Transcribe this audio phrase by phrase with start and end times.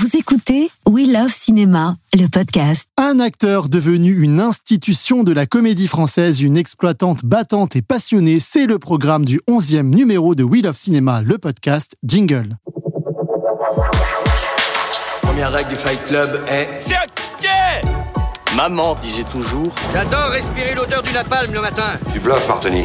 [0.00, 2.86] Vous écoutez We Love Cinéma, le podcast.
[2.96, 8.64] Un acteur devenu une institution de la comédie française, une exploitante battante et passionnée, c'est
[8.64, 12.56] le programme du 11e numéro de We Love Cinéma, le podcast Jingle.
[15.20, 17.50] Première règle du Fight Club est C'est ok
[18.56, 21.98] Maman disait toujours J'adore respirer l'odeur du napalm le matin.
[22.14, 22.84] Du bluff, Martoni.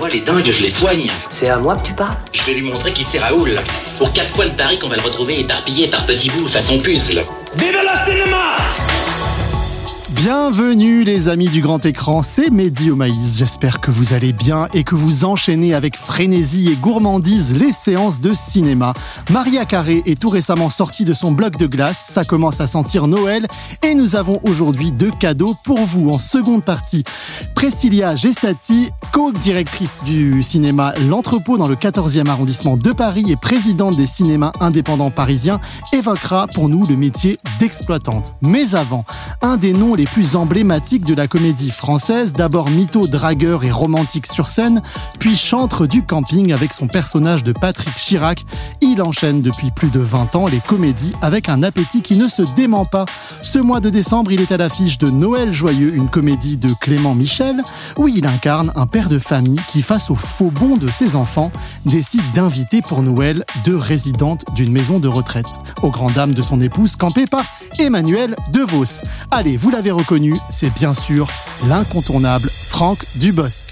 [0.00, 1.10] Moi, les dingues, je les soigne.
[1.30, 3.60] C'est à moi que tu parles Je vais lui montrer qui c'est Raoul.
[4.00, 7.22] Aux quatre coins de Paris qu'on va le retrouver éparpillé par petits bouts façon puzzle.
[7.54, 8.56] Vive le cinéma
[10.22, 13.38] Bienvenue les amis du grand écran, c'est Mehdi au maïs.
[13.38, 18.20] J'espère que vous allez bien et que vous enchaînez avec frénésie et gourmandise les séances
[18.20, 18.92] de cinéma.
[19.30, 23.06] Maria Carré est tout récemment sortie de son bloc de glace, ça commence à sentir
[23.06, 23.46] Noël
[23.82, 27.02] et nous avons aujourd'hui deux cadeaux pour vous en seconde partie.
[27.54, 34.06] Priscilla Gessati, co-directrice du cinéma L'Entrepôt dans le 14e arrondissement de Paris et présidente des
[34.06, 35.60] cinémas indépendants parisiens,
[35.94, 38.34] évoquera pour nous le métier d'exploitante.
[38.42, 39.06] Mais avant,
[39.40, 44.26] un des noms les plus emblématiques de la comédie française, d'abord mytho, dragueur et romantique
[44.26, 44.82] sur scène,
[45.18, 48.44] puis chantre du camping avec son personnage de Patrick Chirac.
[48.80, 52.42] Il enchaîne depuis plus de 20 ans les comédies avec un appétit qui ne se
[52.56, 53.04] dément pas.
[53.42, 57.14] Ce mois de décembre, il est à l'affiche de Noël Joyeux, une comédie de Clément
[57.14, 57.62] Michel,
[57.96, 61.52] où il incarne un père de famille qui, face aux faux bons de ses enfants,
[61.86, 65.46] décide d'inviter pour Noël deux résidentes d'une maison de retraite,
[65.82, 67.44] aux grandes dames de son épouse campée par
[67.78, 69.02] Emmanuel DeVos.
[69.30, 71.28] Allez, vous l'avez reconnu, c'est bien sûr
[71.68, 73.66] l'incontournable Franck Dubosc.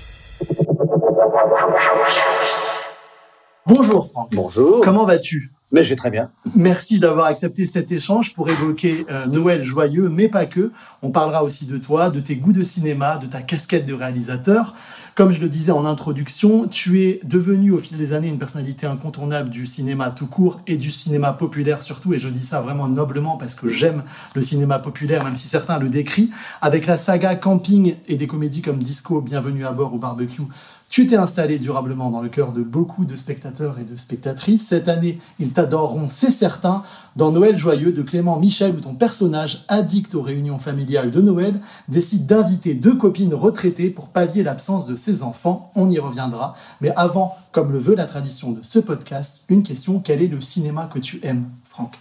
[3.67, 4.29] Bonjour Franck.
[4.33, 4.83] Bonjour.
[4.85, 5.53] Comment vas-tu?
[5.71, 6.31] Mais je vais très bien.
[6.55, 10.73] Merci d'avoir accepté cet échange pour évoquer euh, Noël joyeux, mais pas que.
[11.03, 14.75] On parlera aussi de toi, de tes goûts de cinéma, de ta casquette de réalisateur.
[15.15, 18.87] Comme je le disais en introduction, tu es devenu au fil des années une personnalité
[18.87, 22.89] incontournable du cinéma tout court et du cinéma populaire surtout, et je dis ça vraiment
[22.89, 26.31] noblement parce que j'aime le cinéma populaire, même si certains le décrient.
[26.63, 30.43] Avec la saga Camping et des comédies comme Disco, Bienvenue à bord ou Barbecue,
[30.89, 34.69] tu t'es installé durablement dans le cœur de beaucoup de spectateurs et de spectatrices.
[34.69, 36.83] Cette année, ils t'adoreront, c'est certain,
[37.15, 41.61] dans Noël joyeux de Clément Michel, où ton personnage, addict aux réunions familiales de Noël,
[41.89, 45.71] décide d'inviter deux copines retraitées pour pallier l'absence de ses enfants.
[45.75, 46.57] On y reviendra.
[46.81, 50.41] Mais avant, comme le veut la tradition de ce podcast, une question quel est le
[50.41, 51.99] cinéma que tu aimes, Franck?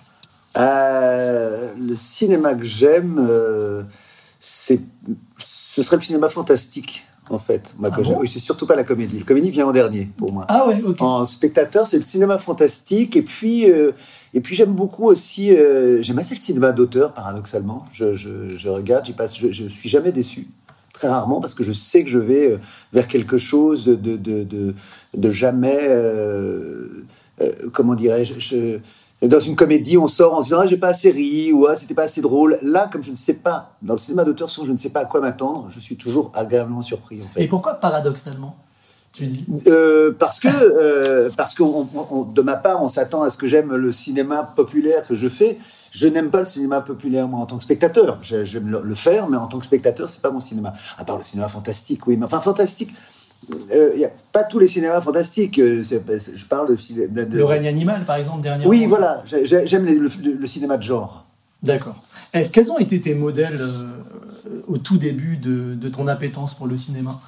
[0.58, 3.84] Euh, le cinéma que j'aime, euh,
[4.40, 4.80] c'est,
[5.40, 7.74] ce serait le cinéma fantastique, en fait.
[7.78, 8.14] Moi, Ah j'aime.
[8.16, 9.20] bon oui, c'est surtout pas la comédie.
[9.20, 10.46] La comédie vient en dernier, pour moi.
[10.50, 10.82] Ah ouais.
[11.00, 13.16] En spectateur, c'est le cinéma fantastique.
[13.16, 13.92] Et puis, euh,
[14.34, 15.52] et puis j'aime beaucoup aussi.
[15.56, 17.86] euh, j'aime assez le cinéma d'auteur, paradoxalement.
[17.94, 20.48] Je, je, je regarde, j'y passe, je, je suis jamais déçu.
[20.94, 22.58] Très rarement, parce que je sais que je vais euh,
[22.92, 24.74] vers quelque chose de, de, de,
[25.16, 25.78] de jamais.
[25.82, 27.06] euh,
[27.72, 28.80] comment dirais-je je-
[29.22, 31.76] dans une comédie, on sort en se disant ah, j'ai pas assez ri ou ah,
[31.76, 32.60] c'était pas assez drôle.
[32.62, 35.00] Là, comme je ne sais pas, dans le cinéma d'auteur, souvent je ne sais pas
[35.02, 37.22] à quoi m'attendre, je suis toujours agréablement surpris.
[37.24, 37.44] En fait.
[37.44, 38.56] Et pourquoi paradoxalement
[39.14, 39.46] Tu dis?
[39.66, 43.38] Euh, parce que, euh, parce que on- on- de ma part, on s'attend à ce
[43.38, 45.58] que j'aime le cinéma populaire que je fais.
[45.92, 48.20] Je n'aime pas le cinéma populaire, moi, en tant que spectateur.
[48.22, 50.74] J'ai- J'aime le, le faire, mais en tant que spectateur, c'est pas mon cinéma.
[51.00, 52.18] À part le cinéma fantastique, oui.
[52.18, 52.92] Mais enfin, fantastique,
[53.50, 55.60] il n'y a pas tous les cinémas fantastiques.
[55.60, 58.70] euh, je parle de, ciné- de- de- Le règne animal, par exemple, dernièrement.
[58.70, 59.24] Oui, voilà.
[59.26, 61.26] J'ai- j'ai- J'aime le, le- le cinéma de genre.
[61.64, 61.96] D'accord.
[62.34, 63.86] Est-ce quels ont été tes modèles euh,
[64.68, 67.20] au tout début de, de ton appétence pour le cinéma?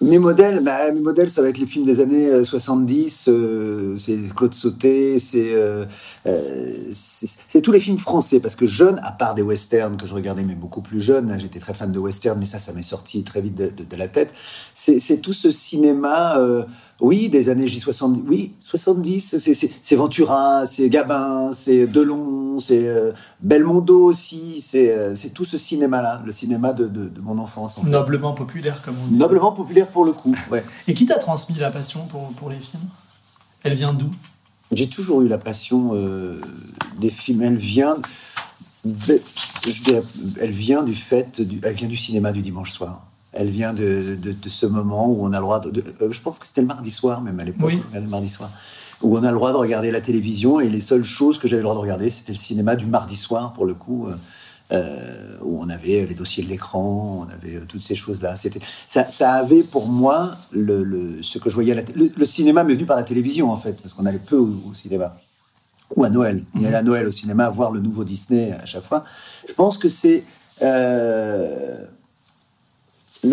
[0.00, 3.26] Mes modèles, bah, mes modèles, ça va être les films des années euh, 70.
[3.28, 5.86] euh, c'est Claude Sauté, c'est euh,
[6.26, 8.38] euh, tous les films français.
[8.38, 11.38] Parce que jeune, à part des westerns que je regardais, mais beaucoup plus jeune, hein,
[11.40, 14.32] j'étais très fan de westerns, mais ça, ça m'est sorti très vite de, la tête.
[14.72, 16.62] C'est tout ce cinéma, euh,
[17.00, 19.36] oui, des années J70, oui, 70.
[19.40, 24.60] c'est- C'est c'est Ventura, c'est Gabin, c'est Delon, c'est euh, Belmondo aussi.
[24.60, 27.78] C'est euh, c'est tout ce cinéma-là, le cinéma de, de- de mon enfance.
[27.78, 27.90] en fait.
[27.90, 29.14] Noblement populaire, comme on dit.
[29.16, 30.64] Noblement populaire pour le coup, ouais.
[30.86, 32.82] Et qui t'a transmis la passion pour, pour les films?
[33.64, 34.10] Elle vient d'où?
[34.72, 36.40] J'ai toujours eu la passion euh,
[36.98, 37.42] des films.
[37.42, 37.96] Elle vient,
[38.84, 39.20] de-
[39.66, 40.02] je dirais,
[40.40, 43.04] elle vient du fait, du, elle vient du cinéma du dimanche soir.
[43.32, 46.20] Elle vient de, de- de ce moment où on a le droit de, de- je
[46.22, 47.80] pense que c'était le mardi soir même à l'époque, Oui.
[47.92, 48.50] le mardi soir,
[49.02, 51.60] où on a le droit de regarder la télévision et les seules choses que j'avais
[51.60, 54.08] le droit de regarder, c'était le cinéma du mardi soir pour le coup.
[54.08, 54.14] euh,
[54.70, 58.34] euh, où on avait les dossiers de l'écran, on avait euh, toutes ces choses-là.
[58.86, 61.72] Ça, avait pour moi ce que je voyais.
[61.72, 64.18] À la le, le cinéma m'est venu par la télévision en fait, parce qu'on allait
[64.18, 65.16] peu au, cinéma
[65.96, 66.44] ou à Noël.
[66.54, 69.04] On allait à Noël au cinéma voir le nouveau Disney à chaque fois.
[69.48, 70.24] Je pense que c'est
[70.60, 71.88] le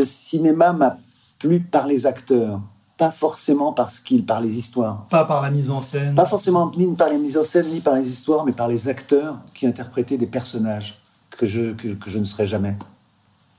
[0.05, 0.99] cinéma m'a
[1.39, 2.61] plu par les acteurs.
[2.97, 5.05] Pas forcément parce qu'il par les histoires.
[5.09, 6.15] Pas par la mise en scène.
[6.15, 8.87] Pas forcément ni par les mises en scène, ni par les histoires, mais par les
[8.87, 10.99] acteurs qui interprétaient des personnages
[11.31, 12.75] que je, que, que je ne serais jamais.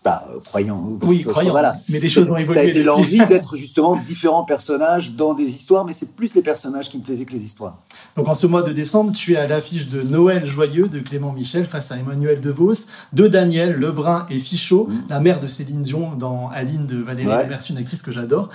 [0.07, 0.81] Bah, euh, croyant.
[1.03, 1.51] Oui, croyant.
[1.51, 1.75] Voilà.
[1.89, 2.55] Mais les choses ont évolué.
[2.55, 6.43] Ça a été l'envie d'être justement différents personnages dans des histoires, mais c'est plus les
[6.43, 7.77] personnages qui me plaisaient que les histoires.
[8.17, 11.33] Donc en ce mois de décembre, tu es à l'affiche de Noël joyeux de Clément
[11.33, 16.15] Michel face à Emmanuel DeVos, de Daniel, Lebrun et Fichot, la mère de Céline Dion
[16.15, 17.49] dans Aline de Valérie Ouais.
[17.71, 18.49] Une actrice que j'adore.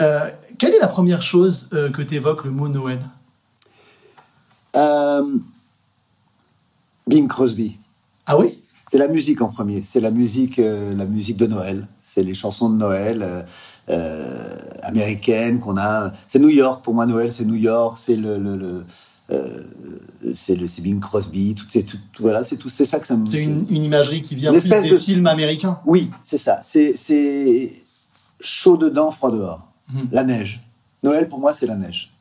[0.00, 3.00] Euh, quelle est la première chose euh, que t'évoque le mot Noël?
[4.76, 5.24] Euh,
[7.06, 7.76] Bing Crosby.
[8.26, 8.58] Ah oui?
[8.90, 9.82] C'est la musique en premier.
[9.82, 11.86] C'est la musique, la musique de Noël.
[11.98, 13.44] C'est les chansons de Noël
[14.82, 16.12] américaines qu'on a.
[16.28, 17.06] C'est New York pour moi.
[17.06, 17.96] Noël, c'est New York.
[17.98, 18.84] C'est le, le, le,
[20.34, 21.54] c'est le Bing Crosby.
[21.54, 22.68] Tout, c'est tout, tout- voilà, c'est tout.
[22.68, 23.26] C'est ça que ça me.
[23.26, 25.80] C'est une, une imagerie qui vient plus des de- films américains.
[25.86, 26.60] Oui, c'est ça.
[26.62, 27.72] C'est c'est
[28.40, 29.68] chaud dedans, froid dehors.
[29.92, 30.08] Mhm.
[30.12, 30.62] La neige.
[31.02, 32.12] Noël pour moi, c'est la neige.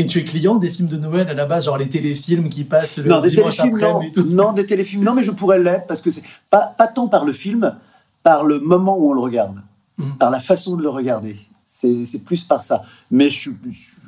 [0.00, 2.62] Et tu es client des films de Noël à la base, genre les téléfilms qui
[2.64, 4.02] passent le non, des dimanche téléfilms, après non.
[4.02, 4.24] et tout.
[4.24, 7.24] non, des téléfilms, non, mais je pourrais l'être parce que c'est pas, pas tant par
[7.24, 7.74] le film,
[8.22, 9.60] par le moment où on le regarde,
[9.98, 10.16] Mhm.
[10.18, 11.36] par la façon de le regarder.
[11.70, 12.82] C'est plus par ça.
[13.10, 13.50] Mais je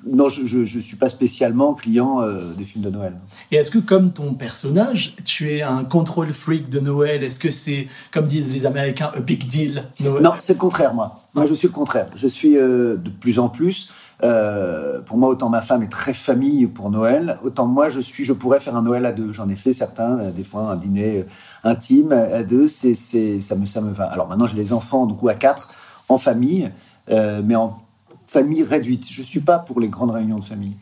[0.07, 3.15] non, je, suis pas spécialement client euh, des films de Noël.
[3.51, 7.23] Et est-ce que, comme ton personnage, tu es un control freak de Noël?
[7.23, 10.23] Est-ce que c'est, comme disent les Américains, a big deal Noël?
[10.23, 11.21] Non, c'est le contraire, moi.
[11.35, 12.07] Moi, je suis le contraire.
[12.17, 13.91] Je suis euh, de plus en plus.
[14.23, 18.25] euh, pour moi, autant ma femme est très famille pour Noël, autant moi, je suis,
[18.25, 19.33] je pourrais faire un Noël à deux.
[19.33, 21.25] J'en ai fait certains, des fois un dîner
[21.63, 22.67] intime à deux.
[22.67, 24.05] C'est, ça me, ça me va.
[24.05, 25.69] Alors maintenant, j'ai les enfants, du coup, à quatre,
[26.09, 26.71] en famille,
[27.09, 27.81] euh, mais en
[28.27, 29.07] famille réduite.
[29.11, 30.75] Je suis pas pour les grandes réunions de famille.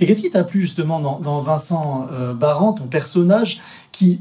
[0.00, 3.60] Et qu'est-ce qui t'a plu justement dans, dans Vincent euh, Barran, ton personnage,
[3.92, 4.20] qui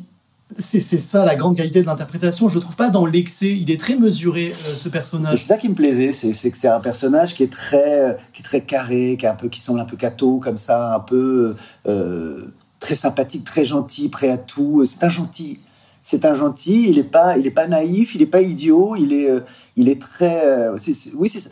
[0.59, 2.49] c'est c'est ça la grande qualité de l'interprétation?
[2.49, 3.57] Je le trouve pas dans l'excès.
[3.57, 5.39] Il est très mesuré euh, ce personnage.
[5.39, 8.41] c'est ça qui me plaisait, c'est c'est que c'est un personnage qui est très, qui
[8.41, 10.99] est très carré, qui est un peu, qui semble un peu cato comme ça, un
[10.99, 11.55] peu
[11.87, 14.83] euh, très sympathique, très gentil, prêt à tout.
[14.85, 15.59] C'est un gentil.
[16.03, 16.89] C'est un gentil.
[16.89, 18.95] Il est pas, il est pas naïf, il est pas idiot.
[18.97, 19.39] Il est, euh,
[19.77, 20.45] il est très.
[20.45, 20.77] euh,
[21.17, 21.49] oui, c'est ça.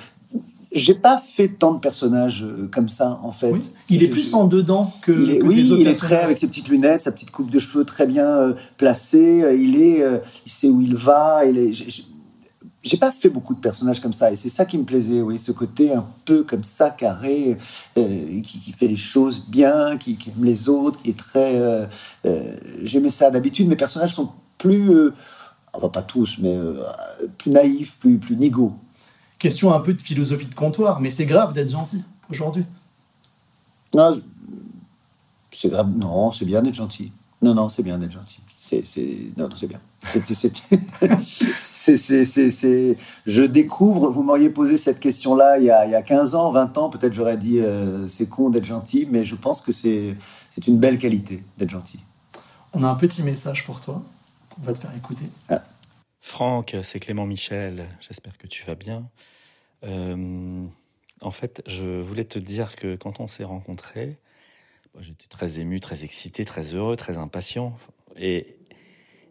[0.74, 3.52] J'ai pas fait tant de personnages euh, comme ça en fait.
[3.52, 3.60] Oui.
[3.90, 5.12] Il est Je- plus je- en dedans que.
[5.12, 7.32] il est, que oui, les autres il est très avec ses petites lunettes, sa petite
[7.32, 9.44] coupe de cheveux très bien placée.
[9.58, 10.02] Il est,
[10.46, 11.44] il sait où il va.
[11.46, 11.72] Il est.
[11.74, 15.38] j'ai- pas fait beaucoup de personnages comme ça, et c'est ça qui me plaisait, oui,
[15.40, 17.56] ce côté un peu comme ça carré,
[17.98, 21.56] euh, qui, qui fait les choses bien, qui, qui aime les autres, qui est très.
[21.58, 21.86] euh,
[22.26, 23.30] euh, J'aimais ça.
[23.30, 24.30] D'habitude, mes personnages sont
[24.62, 25.14] plus, euh,
[25.74, 26.82] enfin pas tous, mais euh,
[27.38, 28.76] plus naïfs, plus plus nigauds.
[29.40, 32.64] Question un peu de philosophie de comptoir, mais c'est grave d'être gentil aujourd'hui.
[33.96, 34.22] Non, je-
[35.58, 35.90] c'est grave.
[35.96, 37.12] Non, c'est bien d'être gentil.
[37.42, 38.40] Non, non, c'est bien d'être gentil.
[38.58, 39.80] C'est, c'est, non, non, c'est bien.
[40.08, 40.22] C'est,
[43.26, 44.10] Je découvre.
[44.12, 46.90] Vous m'auriez posé cette question-là il y a, il y a 15 ans, 20 ans.
[46.90, 50.16] Peut-être j'aurais dit euh, c'est con d'être gentil, mais je pense que c'est,
[50.52, 52.00] c'est une belle qualité d'être gentil.
[52.74, 54.04] On a un petit message pour toi
[54.62, 55.26] qu'on va te faire écouter.
[56.20, 59.10] Franck, c'est Clément Michel, j'espère que tu vas bien.
[59.84, 60.66] Euh,
[61.22, 64.18] en fait, je voulais te dire que quand on s'est rencontrés,
[65.00, 67.76] j'étais très ému, très excité, très heureux, très impatient.
[68.18, 68.56] Et,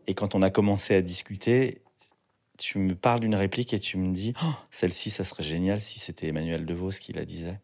[0.08, 1.80] et quand on a commencé à discuter,
[2.58, 6.00] tu me parles d'une réplique et tu me dis Oh, celle-ci, ça serait génial si
[6.00, 7.60] c'était Emmanuel DeVos qui la disait.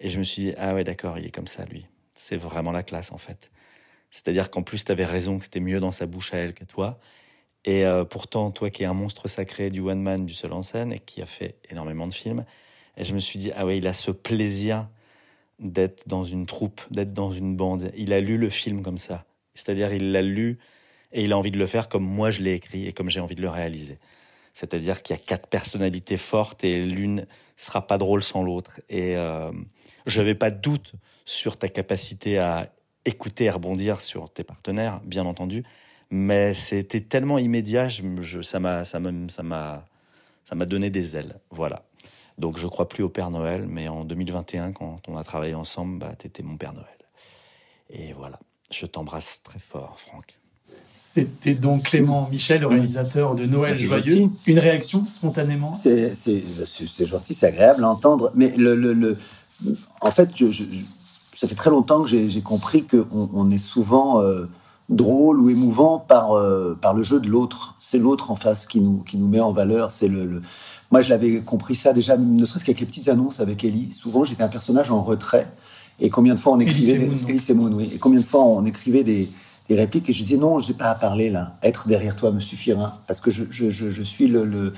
[0.00, 1.86] Et je me suis dit Ah ouais, d'accord, il est comme ça, lui.
[2.14, 3.50] C'est vraiment la classe, en fait.
[4.14, 6.64] C'est-à-dire qu'en plus, tu avais raison que c'était mieux dans sa bouche à elle que
[6.64, 7.00] toi.
[7.64, 10.62] Et euh, pourtant, toi qui es un monstre sacré du one man, du seul en
[10.62, 12.44] scène, et qui a fait énormément de films,
[12.96, 14.88] et je me suis dit, ah ouais, il a ce plaisir
[15.58, 17.90] d'être dans une troupe, d'être dans une bande.
[17.96, 19.24] Il a lu le film comme ça.
[19.56, 20.60] C'est-à-dire, il l'a lu
[21.10, 23.20] et il a envie de le faire comme moi je l'ai écrit et comme j'ai
[23.20, 23.98] envie de le réaliser.
[24.52, 28.80] C'est-à-dire qu'il y a quatre personnalités fortes et l'une sera pas drôle sans l'autre.
[28.88, 29.50] Et euh,
[30.06, 30.92] je n'avais pas de doute
[31.24, 32.70] sur ta capacité à
[33.04, 35.64] écouter et rebondir sur tes partenaires, bien entendu
[36.10, 39.84] mais c'était tellement immédiat, je, je- ça m'a, ça m'a, ça m'a,
[40.44, 41.82] ça m'a donné des ailes, voilà.
[42.38, 45.98] Donc je crois plus au Père Noël, mais en 2021, quand on a travaillé ensemble,
[45.98, 46.86] bah t'étais mon Père Noël.
[47.90, 48.38] Et voilà,
[48.70, 50.38] je t'embrasse très fort, Franck.
[50.96, 54.04] C'était donc Clément Michel, le réalisateur de Noël Joyeux.
[54.04, 54.30] gentil.
[54.46, 55.74] Une réaction spontanément?
[55.74, 58.30] C'est, gentil, c'est agréable à entendre.
[58.34, 59.18] Mais le, le, le-
[60.00, 60.46] en fait, je-
[61.44, 64.48] ça fait très longtemps que j'ai, j'ai compris qu'on on est souvent euh,
[64.88, 67.74] drôle ou émouvant par, euh, par le jeu de l'autre.
[67.80, 69.92] C'est l'autre en face qui nous, qui nous met en valeur.
[69.92, 70.42] C'est le, le-
[70.90, 73.92] Moi, je l'avais compris ça déjà, ne serait-ce qu'avec les petites annonces avec Ellie.
[73.92, 75.46] Souvent, j'étais un personnage en retrait.
[76.00, 76.94] Et combien de fois on écrivait...
[77.28, 77.90] Ellie Semoun, oui.
[77.94, 79.28] Et combien de fois on écrivait des,
[79.68, 81.56] des répliques et je disais non, je n'ai pas à parler là.
[81.62, 83.02] Être derrière toi me suffira.
[83.06, 84.44] Parce que je, je, je, je suis le...
[84.46, 84.72] le-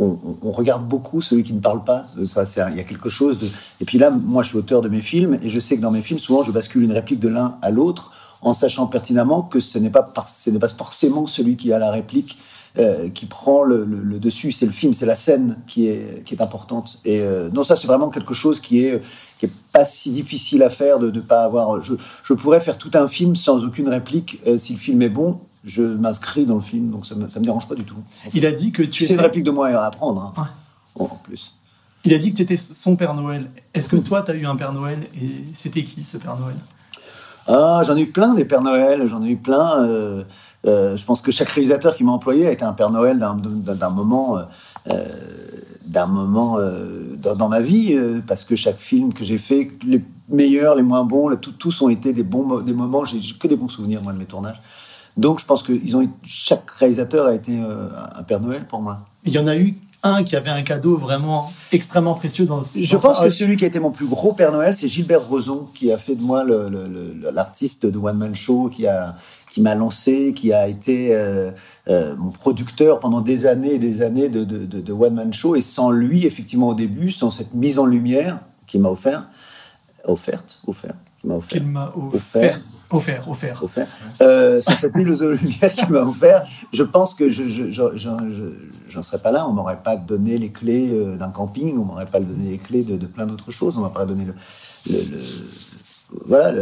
[0.00, 2.02] on, regarde beaucoup celui qui ne parle pas.
[2.26, 3.46] Ça, il y a quelque chose de.
[3.80, 5.90] Et puis là, moi, je suis auteur de mes films et je sais que dans
[5.90, 9.60] mes films, souvent, je bascule une réplique de l'un à l'autre en sachant pertinemment que
[9.60, 12.38] ce n'est pas, ce n'est pas forcément celui qui a la réplique
[12.78, 13.84] euh, qui prend le,
[14.18, 14.52] dessus.
[14.52, 17.00] C'est le film, c'est la scène qui est, qui est importante.
[17.04, 19.02] Et euh, non, ça, c'est vraiment quelque chose qui est,
[19.38, 21.82] qui est pas si difficile à faire de ne pas avoir.
[21.82, 24.40] Je, je, pourrais faire tout un film sans aucune réplique.
[24.46, 27.40] Euh, si le film est bon, je m'inscris dans le film, donc ça me, ça
[27.40, 27.96] me dérange pas du tout.
[28.34, 29.04] Il a dit que tu.
[29.04, 30.32] C'est une réplique de moi à apprendre.
[30.36, 30.48] Hein.
[30.94, 31.54] en plus.
[32.04, 33.50] Il a dit que tu étais son Père Noël.
[33.74, 36.56] Est-ce que toi, tu as eu un Père Noël et c'était qui ce Père Noël?
[37.46, 39.82] Ah, J'en ai eu plein des Pères Noël, j'en ai eu plein.
[39.82, 40.24] Euh,
[40.66, 43.90] euh, je pense que chaque réalisateur qui m'a employé a été un Père Noël d'un
[43.90, 44.38] moment,
[45.86, 50.76] d'un moment euh, dans, ma vie, parce que chaque film que j'ai fait, les meilleurs,
[50.76, 53.04] les moins bons, tous ont été des bons des moments.
[53.04, 54.60] J'ai que des bons souvenirs moi de mes tournages.
[55.20, 59.04] Donc je pense que ils ont, chaque réalisateur a été un Père Noël pour moi.
[59.24, 62.96] Il y en a eu un qui avait un cadeau vraiment extrêmement précieux dans Je
[62.96, 65.92] pense que celui qui a été mon plus gros Père Noël, c'est Gilbert Rozon, qui
[65.92, 66.44] a fait de moi
[67.34, 69.16] l'artiste de One Man Show, qui a
[69.52, 71.50] qui m'a lancé, qui a été euh,
[71.88, 75.56] euh, mon producteur pendant des années et des années de, de, de, One Man Show.
[75.56, 79.28] Et sans lui, effectivement, au début, sans cette mise en lumière qu'il m'a offert,
[80.04, 82.60] offerte, offert, qui m'a offert, qu'il m'a offert,
[82.90, 83.86] offert, offert, offert,
[84.20, 88.08] euh, sans cette en lumière qu'il m'a offert, je pense que je, je, je,
[88.88, 89.46] j'en serais pas là.
[89.48, 92.82] On m'aurait pas donné les clés euh, d'un camping, on m'aurait pas donné les clés
[92.82, 94.34] de, de plein d'autres choses, on m'a pas donné le,
[94.90, 95.18] le,
[96.26, 96.52] voilà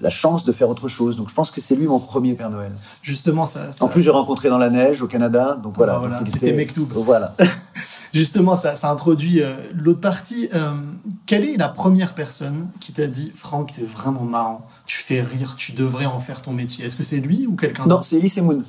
[0.00, 1.16] la chance de faire autre chose.
[1.16, 2.72] Donc je pense que c'est lui mon premier Père Noël.
[3.02, 3.70] Justement, ça.
[3.80, 5.98] en plus, j'ai rencontré dans la neige au Canada, donc voilà.
[5.98, 6.88] voilà c'était Mektoub.
[6.92, 7.34] Voilà.
[8.14, 10.48] Justement, ça, ça introduit euh, l'autre partie.
[10.54, 10.72] Euh,
[11.26, 15.56] quelle est la première personne qui t'a dit, Franck, t'es vraiment marrant, tu fais rire,
[15.58, 16.84] tu devrais en faire ton métier?
[16.84, 17.96] Est-ce que c'est lui ou quelqu'un d'autre?
[17.96, 18.62] Non, c'est Elise Moon.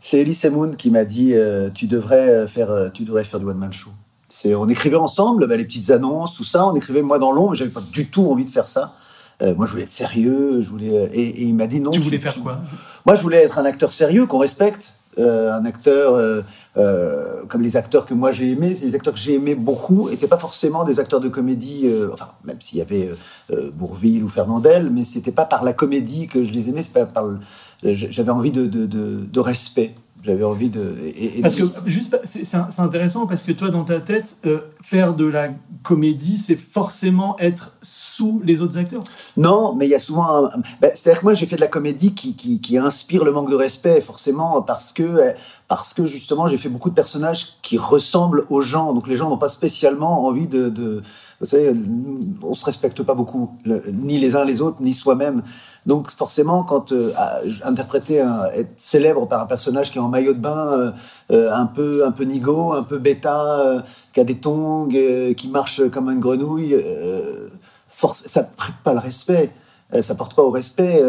[0.00, 3.58] C'est Elise Moon qui m'a dit, euh, tu devrais faire, tu devrais faire du one
[3.58, 3.90] man show.
[4.28, 6.66] C'est, on écrivait ensemble bah, les petites annonces, tout ça.
[6.66, 7.54] On écrivait moi dans l'ombre.
[7.54, 8.94] J'avais pas du tout envie de faire ça.
[9.40, 10.60] Euh, moi, je voulais être sérieux.
[10.60, 11.90] Je voulais euh, et, il m'a dit non.
[11.90, 12.60] Tu voulais faire quoi?
[13.06, 16.44] Moi, je voulais être un acteur sérieux qu'on respecte, euh, un acteur
[17.48, 18.74] comme les acteurs que moi j'ai aimés.
[18.82, 21.90] Les acteurs que j'ai aimés beaucoup n'étaient pas forcément des acteurs de comédie.
[22.12, 23.10] enfin, même s'il y avait
[23.74, 26.82] Bourville ou Fernandel, mais c'était pas par la comédie que je les aimais.
[26.82, 27.26] C'est pas par.
[27.82, 29.94] J'avais envie de, de, de, de respect.
[30.24, 30.96] J'avais envie de.
[31.42, 35.50] parce que juste, c'est intéressant parce que toi, dans ta tête, euh, faire de la
[35.84, 39.04] comédie, c'est forcément être sous les autres acteurs.
[39.36, 40.46] Non, mais il y a souvent.
[40.46, 40.50] Un...
[40.80, 43.50] Ben, C'est-à-dire que moi, j'ai fait de la comédie qui, qui, qui, inspire le manque
[43.50, 45.34] de respect, forcément, parce que
[45.68, 48.94] parce que justement, j'ai fait beaucoup de personnages qui ressemblent aux gens.
[48.94, 51.02] Donc les gens n'ont pas spécialement envie de, de
[51.40, 51.72] vous savez,
[52.42, 53.56] on se respecte pas beaucoup,
[53.92, 55.42] ni les uns les autres, ni soi-même.
[55.86, 57.12] Donc forcément, quand euh,
[57.64, 60.92] interpréter, un, être célèbre par un personnage qui est en maillot de bain, euh,
[61.30, 65.88] euh, un peu un peu nigo, un peu bêta, qui a des tongs, qui marche
[65.90, 66.76] comme une grenouille,
[67.88, 69.52] force, ça prête pas le respect.
[70.00, 71.00] ça porte pas au respect.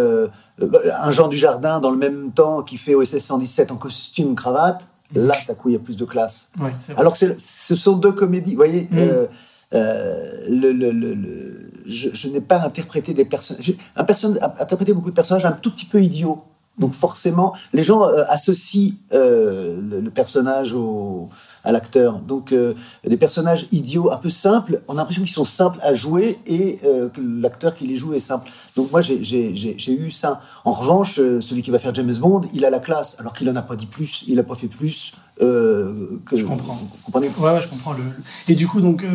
[0.62, 4.88] un Jean du Jardin dans le même temps qui fait OSS 117 en costume cravate,
[5.14, 6.52] là, d'un coup, il y a plus de classe.
[6.98, 8.88] Alors que ce sont deux comédies, vous voyez.
[8.92, 8.98] Mm.
[8.98, 9.26] Euh,
[9.72, 13.74] le, le, le, je, je n'ai pas interprété des personnages.
[13.96, 16.44] Un personne, interprété beaucoup de personnages un tout petit peu idiots.
[16.80, 21.30] Donc forcément, les gens euh, associent euh, le, personnage au,
[21.64, 22.20] à l'acteur.
[22.20, 22.74] Donc euh,
[23.06, 26.80] des personnages idiots, un peu simples, on a l'impression qu'ils sont simples à jouer et
[26.84, 28.50] euh, que l'acteur qui les joue est simple.
[28.76, 30.42] Donc moi j'ai eu ça.
[30.66, 33.48] En revanche, euh, celui qui va faire James Bond, il a la classe, alors qu'il
[33.48, 35.14] n'en a pas dit plus, il n'a pas fait plus.
[35.40, 36.74] que je comprends.
[36.74, 37.94] Vous comprenez ouais, ouais, je comprends.
[37.94, 38.04] Le...
[38.48, 39.06] Et du coup, donc,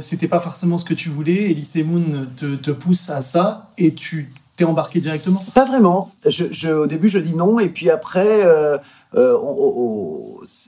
[0.00, 1.50] c'était pas forcément ce que tu voulais.
[1.50, 4.30] Elise Moon te, te pousse à ça et tu
[4.64, 6.10] embarqué directement Pas vraiment.
[6.26, 8.78] Je, au début, je dis non, et puis après, euh,
[9.14, 9.36] euh,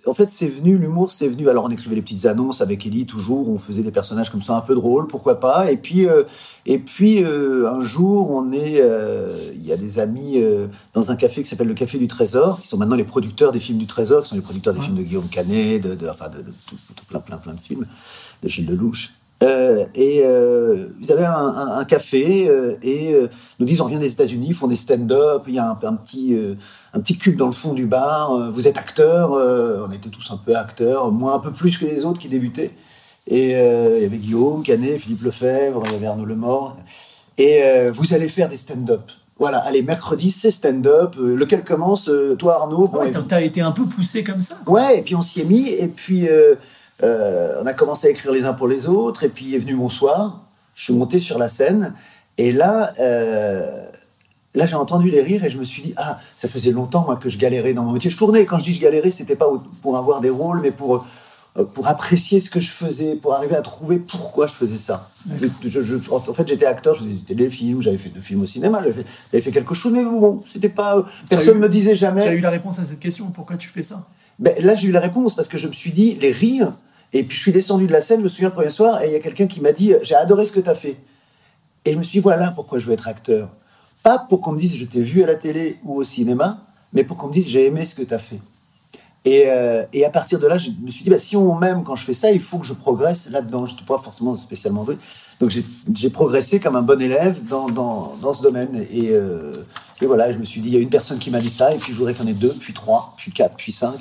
[0.06, 1.48] en fait, c'est venu, l'humour, c'est venu.
[1.48, 4.56] Alors, on écrivait les petites annonces avec Ellie, toujours, on faisait des personnages comme ça
[4.56, 5.70] un peu drôles, pourquoi pas.
[5.70, 6.24] Et puis, euh,
[6.66, 8.82] et puis un jour, on est,
[9.54, 10.42] il y a des amis
[10.94, 13.60] dans un café qui s'appelle le Café du Trésor, qui sont maintenant les producteurs des
[13.60, 16.44] films du Trésor, qui sont les producteurs des films de Guillaume Canet, de, enfin, de,
[17.08, 17.86] plein, plein, plein de films,
[18.42, 19.10] de Gilles Lelouch.
[19.42, 23.14] Euh, et euh, ils avaient un, café euh, et
[23.58, 26.36] nous disent on vient des États-Unis, ils font des stand-up, il y a un, petit
[26.94, 28.50] un petit cube dans le fond du bar.
[28.52, 32.04] vous êtes acteur, on était tous un peu acteurs, moi un peu plus que les
[32.04, 32.70] autres qui débutaient.
[33.26, 36.76] Et il y avait Guillaume Canet, Philippe Lefebvre, il y avait Arnaud Lemort.
[37.38, 39.10] Et vous allez faire des stand-up.
[39.38, 41.16] Voilà, allez, mercredi, c'est stand-up.
[41.16, 42.88] lequel commence Toi, Arnaud?
[42.92, 44.58] Ouais, t'as été un peu poussé comme ça.
[44.66, 45.68] Ouais, et puis on s'y est mis.
[45.68, 46.54] Et puis, euh,
[47.00, 49.88] on a commencé à écrire les uns pour les autres, et puis est venu mon
[49.88, 50.42] soir.
[50.74, 51.92] Je suis monté sur la scène,
[52.38, 53.84] et là, euh,
[54.54, 57.16] là j'ai entendu les rires, et je me suis dit, ah, ça faisait longtemps moi,
[57.16, 58.08] que je galérais dans mon métier.
[58.10, 59.50] Je tournais, quand je dis je galérais, c'était pas
[59.82, 61.04] pour avoir des rôles, mais pour,
[61.58, 65.10] euh, pour apprécier ce que je faisais, pour arriver à trouver pourquoi je faisais ça.
[65.62, 68.46] Je- je- en fait, j'étais acteur, je faisais des téléfilms, j'avais fait deux films au
[68.46, 71.04] cinéma, j'avais fait, quelque chose, mais bon, c'était pas.
[71.28, 72.22] Personne eu- me disait jamais.
[72.22, 73.26] Tu as eu la réponse à cette question.
[73.26, 74.06] Pourquoi tu fais ça?
[74.38, 76.72] Ben, là, j'ai eu la réponse parce que je me suis dit les rires.
[77.14, 79.06] Et puis je suis descendu de la scène, je me souviens le premier soir, et
[79.08, 80.96] il y a quelqu'un qui m'a dit J'ai adoré ce que tu as fait.
[81.84, 83.50] Et je me suis dit Voilà pourquoi je veux être acteur.
[84.02, 86.62] Pas pour qu'on me dise Je t'ai vu à la télé ou au cinéma,
[86.94, 88.40] mais pour qu'on me dise J'ai aimé ce que tu as fait.
[89.24, 91.84] Et, euh, et à partir de là, je me suis dit bah, Si on m'aime
[91.84, 93.66] quand je fais ça, il faut que je progresse là-dedans.
[93.66, 94.96] Je n'étais pas forcément spécialement doué.
[95.38, 98.86] Donc j'ai- j'ai progressé comme un bon élève dans, dans, dans ce domaine.
[98.90, 99.52] Et, euh,
[100.00, 101.74] et voilà, je me suis dit Il y a une personne qui m'a dit ça,
[101.74, 103.96] et puis je voudrais qu'il y en ait deux, puis trois, puis quatre, puis cinq.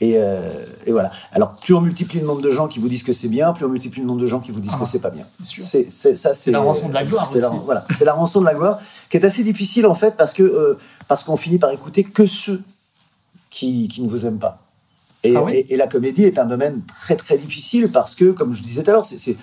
[0.00, 0.40] Et, euh,
[0.86, 1.12] et voilà.
[1.32, 3.64] Alors, plus on multiplie le nombre de gens qui vous disent que c'est bien, plus
[3.64, 5.24] on multiplie le nombre de gens qui vous disent Ah, que c'est pas bien.
[5.44, 7.58] c'est ça, la rançon de la gloire c'est la- aussi.
[7.64, 10.42] voilà, c'est la rançon de la gloire qui est assez difficile en fait parce que
[10.42, 12.62] euh, parce qu'on finit par écouter que ceux
[13.50, 14.58] qui, qui ne vous aiment pas.
[15.22, 18.32] Et, Ah oui et- et la comédie est un domaine très très difficile parce que,
[18.32, 19.36] comme je disais tout à l'heure, c'est,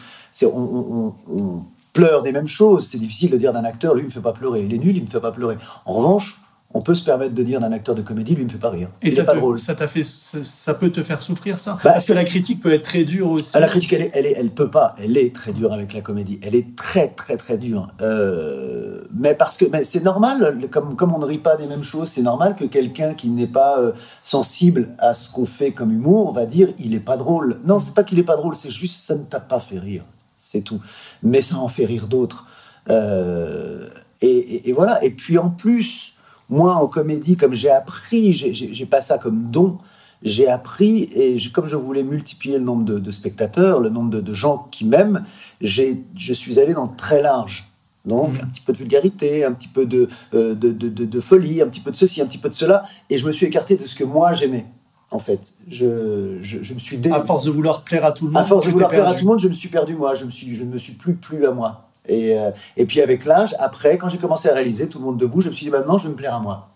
[0.46, 1.64] on- on
[1.94, 2.88] pleure des mêmes choses.
[2.90, 4.64] C'est difficile de dire d'un acteur, lui, il me fait pas pleurer.
[4.64, 5.58] Il est nul, il me fait pas pleurer.
[5.86, 8.52] En revanche, on peut se permettre de dire d'un acteur de comédie, lui, il me
[8.52, 8.90] fait pas rire.
[9.02, 9.58] Et il ça, est pas drôle.
[9.58, 12.62] ça t'a fait, ça, ça peut te faire souffrir ça Bah, Parce que la critique
[12.62, 13.52] peut être très dure aussi.
[13.56, 14.94] Ah, la critique, elle, est, elle, est- elle peut pas.
[15.00, 16.40] Elle est très dure avec la comédie.
[16.44, 17.88] Elle est très, très, très dure.
[18.02, 21.84] Euh, mais parce que mais c'est normal, comme, comme on ne rit pas des mêmes
[21.84, 25.92] choses, c'est normal que quelqu'un qui n'est pas euh, sensible à ce qu'on fait comme
[25.92, 27.60] humour va dire il est pas drôle.
[27.64, 30.04] Non, c'est pas qu'il est pas drôle, c'est juste ça ne t'a pas fait rire.
[30.38, 30.80] C'est tout.
[31.24, 32.46] Mais ça en fait rire d'autres.
[32.90, 33.88] Euh,
[34.22, 35.04] et, et- et voilà.
[35.04, 36.14] Et puis en plus,
[36.50, 39.78] moi en comédie, comme j'ai appris, j'ai- pas ça comme don,
[40.24, 44.10] j'ai appris et je- comme je voulais multiplier le nombre de, de spectateurs, le nombre
[44.10, 45.24] de, de gens qui m'aiment,
[45.62, 47.66] je suis allé dans très large.
[48.06, 48.44] Donc Mhm.
[48.44, 51.68] un petit peu de vulgarité, un petit peu de, euh, de, de- de- folie, un
[51.68, 53.86] petit peu de ceci, un petit peu de cela, et je me suis écarté de
[53.86, 54.66] ce que moi j'aimais.
[55.12, 57.10] En fait, je, je, je me suis dé...
[57.12, 58.42] À force de vouloir plaire à tout le monde.
[58.42, 60.14] À force de vouloir plaire à tout le monde, je me suis perdu moi.
[60.14, 61.89] Je, me suis, je ne me suis plus plu à moi.
[62.10, 65.18] Et, euh, et puis avec l'âge, après, quand j'ai commencé à réaliser tout le monde
[65.18, 66.68] debout, je me suis dit maintenant, je vais me plaire à moi.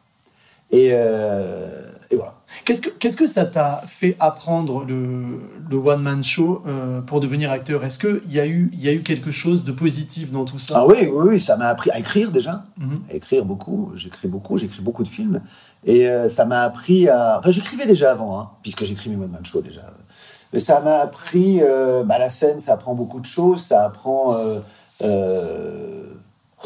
[0.72, 2.36] Et, euh, et voilà.
[2.66, 7.52] Qu'est-ce que, qu'est-ce que ça t'a fait apprendre le, le one-man show euh, pour devenir
[7.52, 7.84] acteur?
[7.84, 10.76] Est-ce qu'il y, a eu- y a eu quelque chose de positif dans tout ça?
[10.78, 13.00] Ah oui, oui, oui, ça m'a appris à écrire déjà, Mhm.
[13.12, 13.92] à écrire beaucoup.
[13.96, 15.42] J'écris beaucoup, j'écris beaucoup de films.
[15.86, 17.38] Et euh, ça m'a appris à.
[17.40, 19.82] Enfin, j'écrivais déjà avant, hein, puisque j'écris mes one-man show déjà.
[20.54, 21.60] Mais ça m'a appris.
[22.06, 23.62] bah, la scène, ça apprend beaucoup de choses.
[23.64, 24.36] Ça apprend.
[25.04, 26.04] Euh,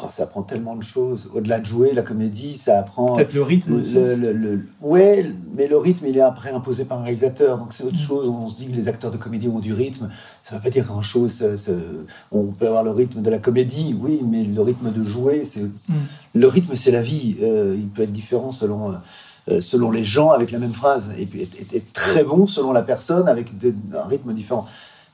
[0.01, 1.29] oh, ça apprend tellement de choses.
[1.33, 3.15] Au-delà de jouer, la comédie, ça apprend.
[3.15, 3.95] Peut-être le rythme aussi.
[3.95, 7.73] Le, le- le- ouais, mais le rythme, il est après imposé par un réalisateur, donc
[7.73, 7.87] c'est Mm.
[7.87, 8.27] autre chose.
[8.29, 10.09] On se dit que les acteurs de comédie ont du rythme,
[10.41, 11.31] ça ne veut pas dire grand-chose.
[11.33, 11.71] ça- ça-
[12.31, 15.63] On peut avoir le rythme de la comédie, oui, mais le rythme de jouer, c'est
[15.63, 15.93] Mm.
[16.35, 17.35] le rythme, c'est la vie.
[17.41, 18.91] Euh, il peut être différent selon.
[19.49, 22.81] euh, selon les gens avec la même phrase et puis être très bon selon la
[22.81, 24.65] personne avec de- un rythme différent.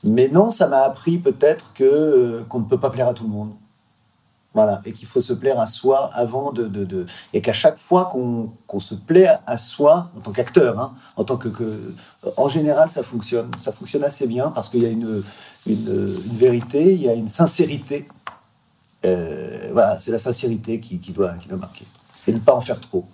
[0.04, 3.24] Mais non, ça m'a appris peut-être que euh, qu'on ne peut pas plaire à tout
[3.24, 3.52] le monde.
[4.52, 6.68] Voilà, et qu'il faut se plaire à soi avant de...
[6.68, 11.24] de, et qu'à chaque fois qu'on se plaît à soi, en tant qu'acteur, hein, en
[11.24, 11.92] tant que, que-
[12.36, 13.50] En général, ça fonctionne.
[13.58, 15.24] Ça fonctionne assez bien parce qu'il y a une,
[15.66, 15.88] une,
[16.26, 18.06] une vérité, il y a une sincérité.
[19.04, 21.84] Euh, voilà, c'est la sincérité qui, qui doit, qui doit marquer.
[22.28, 23.04] Et ne pas en faire trop.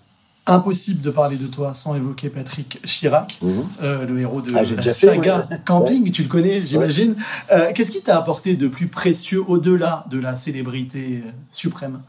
[0.46, 3.64] Impossible de parler de toi sans évoquer Patrick Chirac, Mhm.
[3.82, 5.60] euh, le héros de Ah, la déjà fait, saga ouais.
[5.66, 6.10] Camping.
[6.10, 7.14] Tu le connais, j'imagine.
[7.52, 12.00] Euh, Qu'est-ce qui t'a apporté de plus précieux au-delà de la célébrité euh, suprême?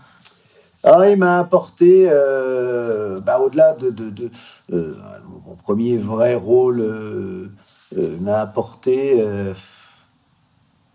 [0.83, 4.31] Ah, il m'a apporté, euh, bah, au-delà de, de, de,
[5.45, 7.51] mon premier vrai rôle,
[8.21, 9.23] m'a apporté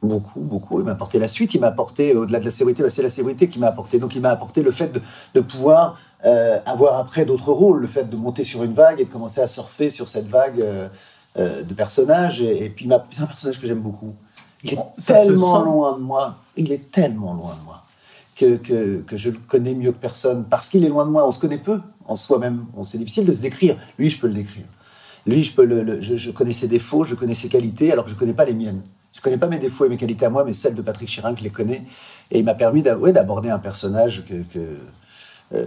[0.03, 0.81] beaucoup, beaucoup.
[0.81, 3.09] Il m'a apporté la suite, il m'a apporté, au-delà de la célébrité, bah, c'est la
[3.09, 3.99] célébrité qui m'a apporté.
[3.99, 5.01] Donc il m'a apporté le fait de,
[5.35, 9.05] de pouvoir euh, avoir après d'autres rôles, le fait de monter sur une vague et
[9.05, 10.89] de commencer à surfer sur cette vague euh,
[11.39, 12.43] euh, de personnages.
[12.43, 14.15] Et, et puis, c'est un personnage que j'aime beaucoup.
[14.65, 16.37] Il est Ça tellement loin de moi.
[16.57, 17.85] Il est tellement loin de moi
[18.37, 20.45] que, que, que je le connais mieux que personne.
[20.51, 21.27] Parce qu'il est loin de moi.
[21.27, 22.67] On se connaît peu en soi-même.
[22.85, 23.77] C'est difficile de se décrire.
[23.99, 24.65] Lui, je peux le décrire.
[25.27, 28.05] Lui, je, peux le, le- je, je connais ses défauts, je connais ses qualités, alors
[28.05, 28.83] que je ne connais pas les miennes.
[29.12, 31.09] Je ne connais pas mes défauts et mes qualités à moi, mais celles de Patrick
[31.09, 31.83] Chirac, je les connais.
[32.31, 34.77] Et il m'a permis ouais, d'aborder un personnage que, que,
[35.55, 35.67] euh,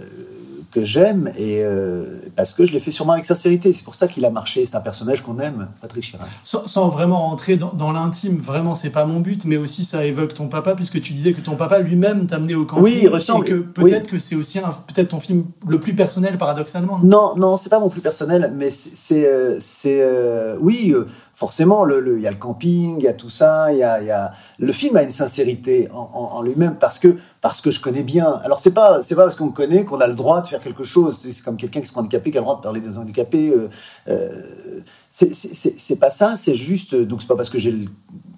[0.70, 2.04] que j'aime, et euh,
[2.36, 3.72] parce que je l'ai fait sûrement avec sincérité.
[3.72, 4.64] C'est pour ça qu'il a marché.
[4.64, 6.28] C'est un personnage qu'on aime, Patrick Chirac.
[6.44, 10.04] sans, sans vraiment entrer dans, dans l'intime, vraiment, c'est pas mon but, mais aussi ça
[10.04, 12.84] évoque ton papa, puisque tu disais que ton papa lui-même t'a amené au camping.
[12.84, 13.46] Oui, il ressemble.
[13.46, 16.98] Et que peut-être que c'est aussi un- peut-être ton film le plus personnel, paradoxalement.
[17.02, 17.34] non?
[17.34, 21.06] Non, non, c'est pas mon plus personnel, mais c'est, c'est, euh, c'est, euh, oui, euh,
[21.40, 23.82] forcément, le- le- il y a le camping, il y a tout ça, il y
[23.82, 27.16] a, il y a- le film a une sincérité en, en- en lui-même parce que
[27.40, 28.38] parce que je connais bien.
[28.44, 30.60] Alors c'est pas c'est pas parce qu'on me connaît qu'on a le droit de faire
[30.60, 31.18] quelque chose.
[31.18, 33.48] C'est, comme quelqu'un qui sera handicapé qui a le droit de parler des handicapés.
[33.56, 33.68] euh,
[34.08, 36.94] euh, c'est pas ça, c'est juste.
[36.94, 37.74] Donc, c'est pas parce que j'ai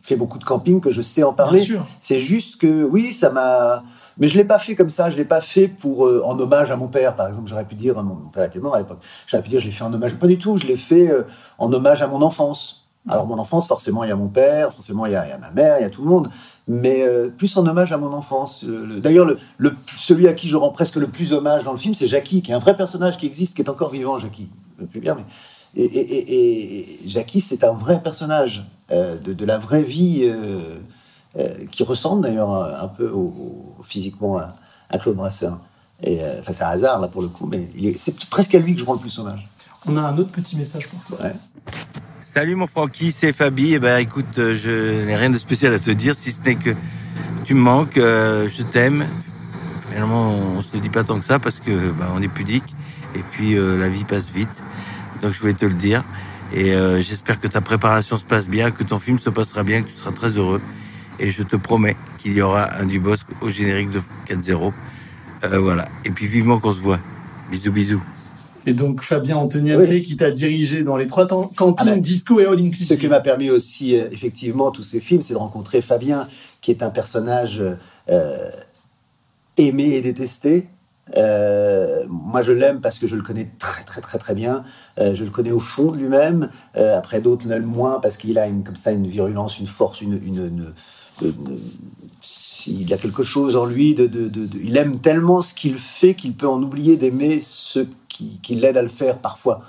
[0.03, 1.59] fait beaucoup de camping que je sais en parler.
[2.01, 3.83] C'est juste que, oui, ça m'a.
[4.19, 5.11] Mais je l'ai pas fait comme ça.
[5.11, 7.49] Je l'ai pas fait pour euh, en hommage à mon père, par exemple.
[7.49, 9.01] J'aurais pu dire, mon, père était mort à l'époque.
[9.27, 10.15] J'aurais pu dire, je l'ai fait en hommage.
[10.15, 10.57] Pas du tout.
[10.57, 11.23] Je l'ai fait euh,
[11.59, 12.82] en hommage à mon enfance.
[13.09, 15.79] Alors mon enfance, forcément, il y a mon père, forcément, il y a, ma mère,
[15.81, 16.31] il y a tout le monde,
[16.69, 18.65] mais euh, plus en hommage à mon enfance.
[18.65, 22.07] D'ailleurs, le, celui à qui je rends presque le plus hommage dans le film, c'est
[22.07, 24.49] Jackie, qui est un vrai personnage qui existe, qui est encore vivant, Jackie.
[24.91, 25.25] Plus bien, mais
[25.75, 30.79] et, et, et, Jackie, c'est un vrai personnage euh, de, la vraie vie euh,
[31.38, 33.11] euh, qui ressemble d'ailleurs un, peu
[33.83, 35.59] physiquement à, Claude Brasseur.
[36.03, 38.81] Et enfin, c'est un hasard là pour le coup, mais c'est presque à lui que
[38.81, 39.49] je rends le plus hommage.
[39.87, 41.31] On a un autre petit message pour toi.
[42.25, 43.75] Salut mon Francky, c'est Fabi.
[43.75, 46.71] Eh ben, écoute, je n'ai rien de spécial à te dire, si ce n'est que
[47.45, 49.07] tu me manques, je t'aime.
[49.89, 52.77] Finalement, on se le dit pas tant que ça parce que ben, on est pudique
[53.15, 54.63] et puis la vie passe vite.
[55.21, 56.05] Donc je voulais te le dire.
[56.53, 59.83] Et euh, j'espère que ta préparation se passe bien, que ton film se passera bien,
[59.83, 60.61] que tu seras très heureux.
[61.19, 64.73] Et je te promets qu'il y aura un Dubosc au générique de 4-0.
[65.45, 65.87] Euh, voilà.
[66.05, 67.01] Et puis vivement qu'on se voit.
[67.51, 68.03] Bisous, bisous.
[68.64, 72.46] C'est donc Fabien Antoniette qui t'a dirigé dans les trois campings ah ben, disco et
[72.46, 72.88] all inclusive.
[72.88, 76.29] Ce qui m'a permis aussi, euh, effectivement, tous ces films, c'est de rencontrer Fabien,
[76.61, 77.62] qui est un personnage
[79.57, 80.66] aimé et détesté,
[81.16, 84.64] euh, moi, je l'aime parce que je le connais très, très, très, très bien.
[84.98, 86.51] Euh, je le connais au fond de lui-même.
[86.77, 90.01] Euh, après, d'autres l'aiment moins parce qu'il a une, comme ça une virulence, une force,
[90.01, 90.72] une, une,
[92.66, 93.94] il a quelque chose en lui.
[93.94, 97.88] De, de, de, il aime tellement ce qu'il fait qu'il peut en oublier d'aimer ceux
[98.23, 99.63] qui, qui l'aident à le faire parfois.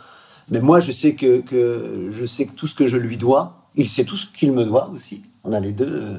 [0.49, 3.67] Mais moi, je sais que, que, je sais que tout ce que je lui dois,
[3.75, 5.23] il sait tout ce qu'il me doit aussi.
[5.43, 6.17] On a les deux.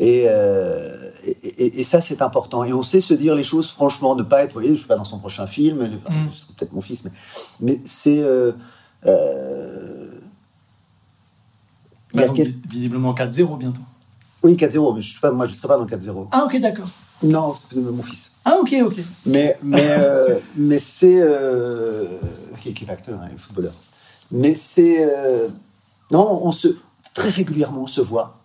[0.00, 2.64] Euh, et, et, ça, c'est important.
[2.64, 4.78] Et on sait se dire les choses franchement, ne pas être, vous voyez, je ne
[4.78, 5.98] suis pas dans son prochain film, mm.
[6.32, 7.12] c'est peut-être mon fils, mais,
[7.60, 8.18] mais c'est.
[8.18, 8.52] Euh,
[9.06, 10.08] euh,
[12.14, 12.24] bah,
[12.68, 13.80] Visiblement 4-0 bientôt.
[14.42, 16.28] Oui, 4-0, mais je suis pas, moi je ne serai pas dans 4-0.
[16.30, 16.88] Ah, ok, d'accord.
[17.22, 18.32] Non, c'est mon fils.
[18.44, 18.96] Ah, ok, ok.
[19.26, 19.96] Mais, mais,
[20.56, 21.20] mais c'est.
[22.60, 23.74] qui, qui est acteur, hein, footballeur.
[24.30, 25.08] Mais c'est.
[26.10, 26.68] non, on se.
[27.14, 28.38] Très régulièrement, on se voit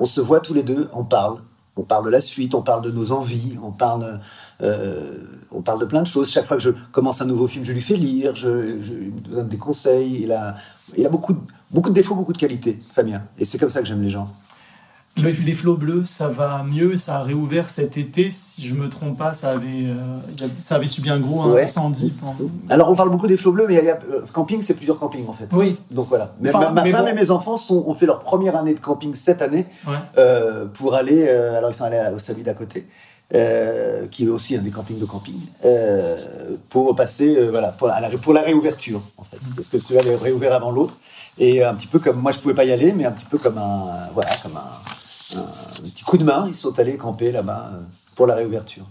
[0.00, 1.38] on se voit tous les deux, on parle.
[1.76, 4.20] On parle de la suite, on parle de nos envies, on parle,
[4.60, 5.18] euh,
[5.52, 6.28] on parle de plein de choses.
[6.28, 9.12] Chaque fois que je commence un nouveau film, je lui fais lire, je, je lui
[9.12, 10.22] donne des conseils.
[10.22, 10.56] Il a,
[10.96, 11.36] il a beaucoup,
[11.70, 13.22] beaucoup de défauts, beaucoup de qualités, Fabien.
[13.38, 14.28] Et c'est comme ça que j'aime les gens
[15.16, 19.18] les flots bleus, ça va mieux, ça a réouvert cet été, si je me trompe
[19.18, 22.12] pas, ça avait, euh, ça avait subi un gros incendie.
[22.68, 24.98] Alors on parle beaucoup des flots bleus, mais il y a, euh, camping, c'est plusieurs
[24.98, 25.48] campings en fait.
[25.52, 25.76] Oui.
[25.90, 26.32] Donc voilà.
[26.40, 29.66] ma, femme et mes enfants sont, ont fait leur première année de camping cette année
[30.16, 32.86] euh, pour aller, alors ils sont allés au Savi d'à côté.
[34.10, 35.38] qui est aussi un des campings de camping,
[36.68, 39.38] pour passer voilà, pour, la, pour la réouverture, en fait.
[39.54, 40.94] Parce que celui-là est réouvert avant l'autre.
[41.38, 43.38] Et un petit peu comme, moi je pouvais pas y aller, mais un petit peu
[43.38, 44.99] comme un, voilà, comme un,
[45.36, 46.46] un petit coup de main.
[46.48, 47.80] Ils sont allés camper là-bas euh,
[48.16, 48.86] pour la réouverture.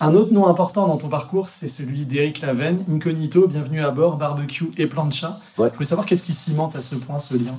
[0.00, 4.16] Un autre nom important dans ton parcours, c'est celui d'Éric Lavenne, Incognito, Bienvenue à bord,
[4.16, 5.40] Barbecue et Plancha.
[5.56, 7.54] Je voulais savoir qu'est-ce qui cimente à ce point ce lien?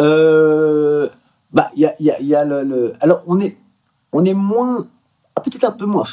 [0.00, 1.08] Euh,
[1.52, 3.56] Bah, il y a, y a le, Alors, on est,
[4.12, 4.86] on est moins,
[5.36, 6.04] ah, peut-être un peu moins,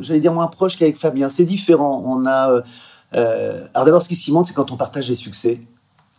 [0.00, 1.28] j'allais dire moins proche qu'avec Fabien.
[1.28, 2.02] C'est différent.
[2.06, 2.62] On a,
[3.14, 5.60] euh, alors d'abord, ce qui cimente, c'est quand on partage les succès.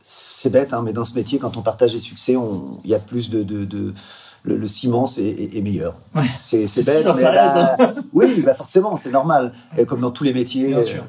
[0.04, 2.36] C'est bête, hein, mais dans ce métier, quand on partage les succès,
[2.84, 3.94] il y a plus de, de
[4.44, 5.96] le, ciment est, meilleur.
[6.36, 7.78] c'est bête, mais hein.
[8.14, 9.54] oui, bah forcément, c'est normal,
[9.88, 10.68] comme dans tous les métiers.
[10.68, 11.04] Bien sûr.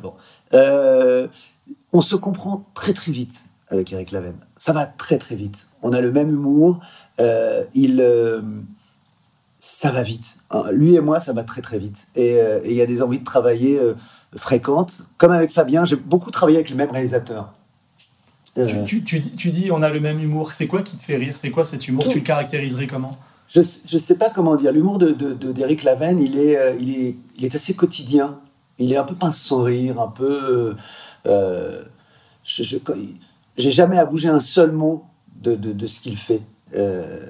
[0.55, 1.29] Euh,
[1.93, 4.39] on se comprend très très vite avec Eric Lavenne.
[4.59, 5.69] Ça va très très vite.
[5.83, 6.81] On a le même humour.
[7.21, 8.43] Euh, il, euh,
[9.59, 10.39] ça va vite.
[10.73, 12.09] Lui et moi, ça va très très vite.
[12.17, 13.79] Et il y a des envies de travailler
[14.37, 15.03] fréquentes.
[15.19, 17.53] Comme avec Fabien, j'ai beaucoup travaillé avec le même réalisateur.
[18.59, 18.85] Euh.
[18.85, 20.53] Tu, tu, tu, dis on a le même humour.
[20.53, 21.37] C'est quoi qui te fait rire?
[21.37, 22.07] C'est quoi cet humour?
[22.09, 23.17] Tu le caractériserais comment?
[23.49, 24.73] Je ne sais pas comment dire.
[24.73, 25.13] L'humour de,
[25.53, 28.39] d'Éric Lavenne, il est, euh, il, est, il est assez quotidien.
[28.79, 30.77] Il est un peu pince sans rire, un peu.
[31.27, 31.83] Euh,
[32.45, 32.79] je
[33.57, 36.43] j'ai jamais à bouger un seul mot de, de, ce qu'il fait.
[36.75, 37.27] Euh,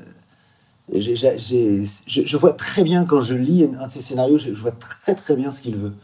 [0.92, 5.34] je, vois très bien quand je lis un de ses scénarios, je, vois très très
[5.34, 5.94] bien ce qu'il veut.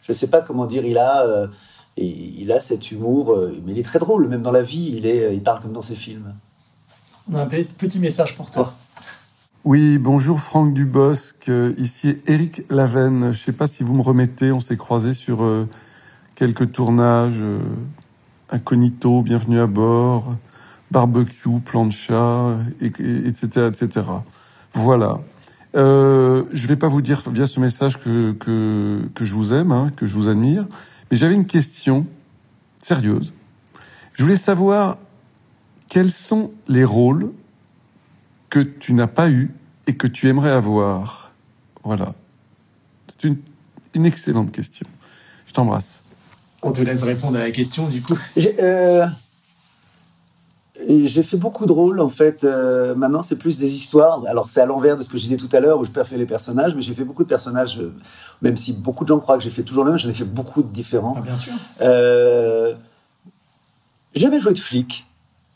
[0.00, 0.84] Je ne sais pas comment dire.
[0.84, 1.48] Il a
[1.96, 4.94] et il a cet humour, euh, mais il est très drôle, même dans la vie,
[4.96, 6.34] il, est, il parle comme dans ses films.
[7.30, 8.74] On a un petit message pour toi.
[9.64, 13.22] Oui, bonjour Franck Dubosc, euh, ici Eric Lavenne.
[13.22, 15.66] Je ne sais pas si vous me remettez, on s'est croisés sur euh,
[16.34, 17.42] quelques tournages,
[18.50, 20.36] Incognito, Bienvenue à bord,
[20.90, 24.06] Barbecue, Plancha, etc., etc.
[24.74, 25.18] Voilà.
[25.74, 25.80] je
[26.52, 29.88] ne vais pas vous dire via ce message que, que, que je vous aime, hein,
[29.96, 30.66] que je vous admire.
[31.10, 32.06] Mais j'avais une question
[32.80, 33.34] sérieuse.
[34.14, 34.98] Je voulais savoir
[35.88, 37.32] quels sont les rôles
[38.50, 39.52] que tu n'as pas eu
[39.86, 41.32] et que tu aimerais avoir
[41.84, 42.14] Voilà.
[43.08, 43.36] C'est une,
[43.94, 44.86] une excellente question.
[45.46, 46.04] Je t'embrasse.
[46.62, 48.18] On te laisse répondre à la question, du coup.
[48.36, 48.54] J'ai
[50.88, 52.44] j'ai fait beaucoup de rôles, en fait.
[52.44, 54.22] Euh, maintenant, c'est plus des histoires.
[54.26, 56.16] Alors, c'est à l'envers de ce que je disais tout à l'heure, où je perfais
[56.16, 57.92] les personnages, mais j'ai fait beaucoup de personnages, euh,
[58.42, 60.24] même si beaucoup de gens croient que j'ai fait toujours le même, j'en ai fait
[60.24, 61.14] beaucoup de différents.
[61.16, 61.52] Ah, bien sûr.
[61.80, 62.74] Euh,
[64.14, 65.06] j'ai jamais joué de flic.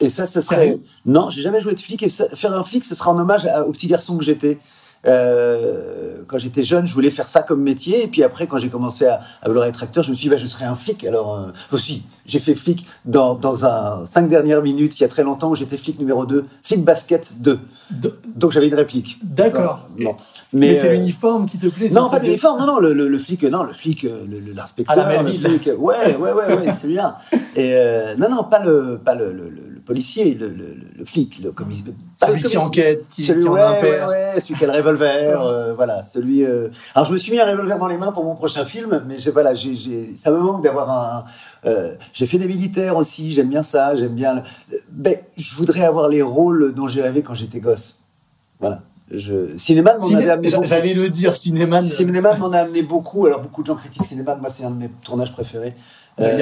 [0.01, 0.57] Et ça, ça serait.
[0.57, 2.03] Sérieux Non, j'ai jamais joué de flic.
[2.03, 4.59] Et ça- faire un flic, ce sera en hommage à- au petit garçon que j'étais.
[5.07, 8.05] Euh, quand j'étais jeune, je voulais faire ça comme métier.
[8.05, 10.31] Et puis après, quand j'ai commencé à, à vouloir être acteur, je me suis dit,
[10.31, 11.05] bah, je serai un flic.
[11.05, 15.09] Alors, euh, aussi, j'ai fait flic dans, dans un cinq dernières minutes, il y a
[15.09, 17.59] très longtemps, où j'étais flic numéro 2, flic basket 2.
[17.91, 19.19] D- Donc j'avais une réplique.
[19.23, 19.89] D'accord.
[19.99, 20.17] Non.
[20.53, 23.19] Mais, c'est euh, l'uniforme qui te plaît non, pas l'uniforme, non, non, le, le, le
[23.19, 24.97] flic, non, le flic, euh, le- le- l'inspecteur.
[24.99, 25.41] À la le Melville.
[25.49, 27.19] flic, euh, ouais, ouais, ouais, ouais, celui-là.
[27.57, 29.51] Et euh, non, non, pas le, pas le, le,
[29.81, 31.93] le- policier, le, le, le flic, le commis- le
[32.25, 34.09] Celui qui enquête, qui, celui, qui en ouais, a un père.
[34.09, 36.45] ouais, ouais, celui qui a le revolver, euh, voilà, celui.
[36.45, 39.03] euh, Alors je me suis mis un revolver dans les mains pour mon prochain film,
[39.09, 41.25] mais j'ai- voilà, j'ai, j'ai- ça me manque d'avoir un.
[41.67, 44.43] euh, j'ai fait des militaires aussi, j'aime bien ça, j'aime bien.
[44.91, 48.01] Ben, je voudrais avoir les rôles dont j'ai rêvé quand j'étais gosse.
[48.61, 48.83] Voilà.
[49.13, 49.57] Je...
[49.57, 50.51] Cinéma m'en Ciné- amené.
[50.63, 51.83] J'allais le dire, Cinéman.
[51.83, 53.27] Cinéma m'en a amené beaucoup.
[53.27, 55.75] Alors beaucoup de gens critiquent Cinéma, moi c'est un de mes tournages préférés.
[56.21, 56.37] Euh,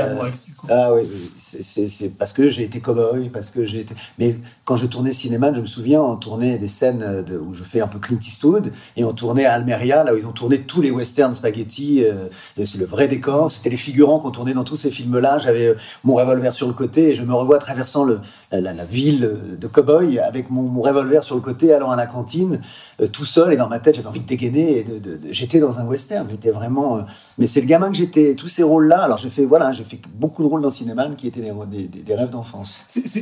[0.47, 0.67] du coup.
[0.71, 1.03] ah oui,
[1.37, 3.95] c'est- parce que j'ai été cow-boy, parce que j'ai été.
[4.19, 7.63] Mais quand je tournais cinéma, je me souviens, on tournait des scènes de- où je
[7.63, 10.63] fais un peu Clint Eastwood, et on tournait à Almeria, là où ils ont tourné
[10.63, 12.03] tous les westerns spaghetti.
[12.05, 12.27] euh,
[12.65, 13.51] c'est le vrai décor.
[13.53, 15.39] C'était les figurants qu'on tournait dans tous ces films-là.
[15.39, 18.73] J'avais euh, mon revolver sur le côté, et je me revois traversant le, la, la-
[18.73, 22.61] la ville de cow-boy avec mon, mon revolver sur le côté, allant à la cantine,
[23.01, 24.79] euh, tout seul, et dans ma tête, j'avais envie de dégainer.
[24.81, 24.87] Et
[25.31, 26.27] j'étais dans un western.
[26.31, 27.01] J'étais vraiment.
[27.39, 28.35] Mais c'est le gamin que j'étais.
[28.35, 29.03] Tous ces rôles-là.
[29.03, 31.89] Alors j'ai fait voilà, j'ai fait beaucoup de rôles dans Cinéman qui étaient des, des-
[31.89, 32.79] des- des rêves d'enfance.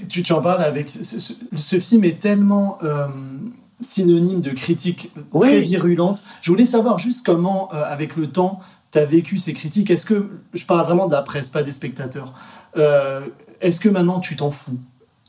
[0.09, 0.91] Tu, tu en parles avec.
[0.91, 3.07] Ce, ce- ce film est tellement euh,
[3.81, 5.49] synonyme de critique Oui.
[5.49, 6.23] très virulente.
[6.43, 8.61] Je voulais savoir juste comment, euh, avec le temps,
[8.93, 9.91] tu as vécu ces critiques.
[9.91, 10.29] Est-ce que.
[10.55, 12.33] Je parle vraiment de la presse, pas des spectateurs.
[12.79, 13.21] Euh,
[13.61, 14.79] Est-ce que maintenant tu t'en fous?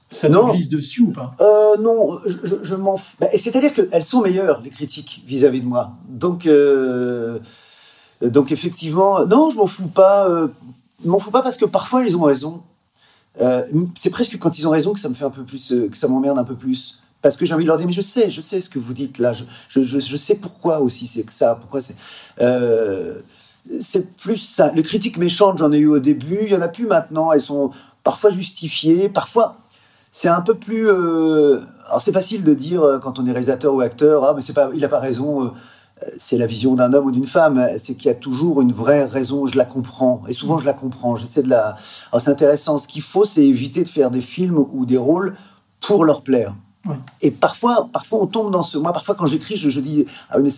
[0.10, 1.36] Ça te glisse dessus ou pas?
[1.42, 3.18] Euh, non, je, je- je m'en fous.
[3.20, 5.92] Bah, C'est-à-dire qu'elles sont meilleures, les critiques, vis-à-vis de moi.
[6.08, 6.46] Donc,
[8.22, 10.28] donc effectivement, non, je m'en fous pas.
[10.30, 10.48] euh,
[11.06, 12.62] m'en fous pas parce que parfois, ils ont raison.
[13.42, 13.64] Euh,
[13.96, 15.98] c'est presque quand ils ont raison que ça me fait un peu plus, euh, que
[15.98, 17.00] ça m'emmerde un peu plus.
[17.22, 18.94] Parce que j'ai envie de leur dire, mais je sais, je sais ce que vous
[18.94, 19.34] dites là.
[19.34, 21.56] Je, je, je, je sais pourquoi aussi c'est que ça.
[21.56, 21.96] Pourquoi c'est.
[22.42, 23.20] Euh,
[23.82, 24.72] c'est plus ça.
[24.74, 26.40] Les critiques méchantes, j'en ai eu au début.
[26.44, 27.32] Il y en a plus maintenant.
[27.32, 27.72] Elles sont
[28.04, 29.10] parfois justifiées.
[29.10, 29.58] Parfois,
[30.12, 30.88] c'est un peu plus.
[30.90, 34.42] euh, Alors c'est facile de dire euh, quand on est réalisateur ou acteur, ah mais
[34.42, 35.52] c'est pas, il a pas raison.
[36.18, 37.70] C'est la vision d'un homme ou d'une femme.
[37.78, 39.48] C'est qu'il y a toujours une vraie raison.
[39.48, 41.16] Je la comprends et souvent je la comprends.
[41.16, 41.78] J'essaie de la.
[42.12, 42.78] Alors c'est intéressant.
[42.78, 45.36] Ce qu'il faut, c'est éviter de faire des films ou des rôles
[45.80, 46.56] pour leur plaire.
[46.88, 46.96] Ouais.
[47.22, 48.78] Et parfois, parfois on tombe dans ce.
[48.78, 50.06] Moi, parfois quand j'écris, je, je dis.
[50.30, 50.50] Ah, mais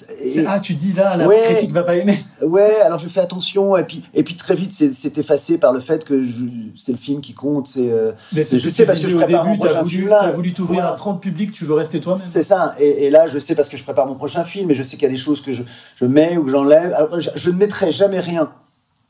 [0.47, 1.41] Ah, tu dis là, la Ouais.
[1.41, 2.23] critique va pas aimer.
[2.41, 5.79] Ouais, alors je fais attention et puis et puis très vite c'est effacé par le
[5.79, 6.45] fait que je-
[6.77, 7.67] c'est le film qui compte.
[7.67, 9.61] C'est euh, Mais c'est je ce sais tu parce que je au prépare mon début,
[9.63, 10.17] tu as prochain voulu, film là.
[10.21, 12.21] t'as voulu t'ouvrir à 30 publics, tu veux rester toi-même.
[12.23, 12.75] C'est ça.
[12.79, 14.97] Et, et là, je sais parce que je prépare mon prochain film et je sais
[14.97, 15.63] qu'il y a des choses que je,
[15.95, 16.95] je mets ou que j'enlève.
[17.35, 18.51] Je ne mettrai jamais rien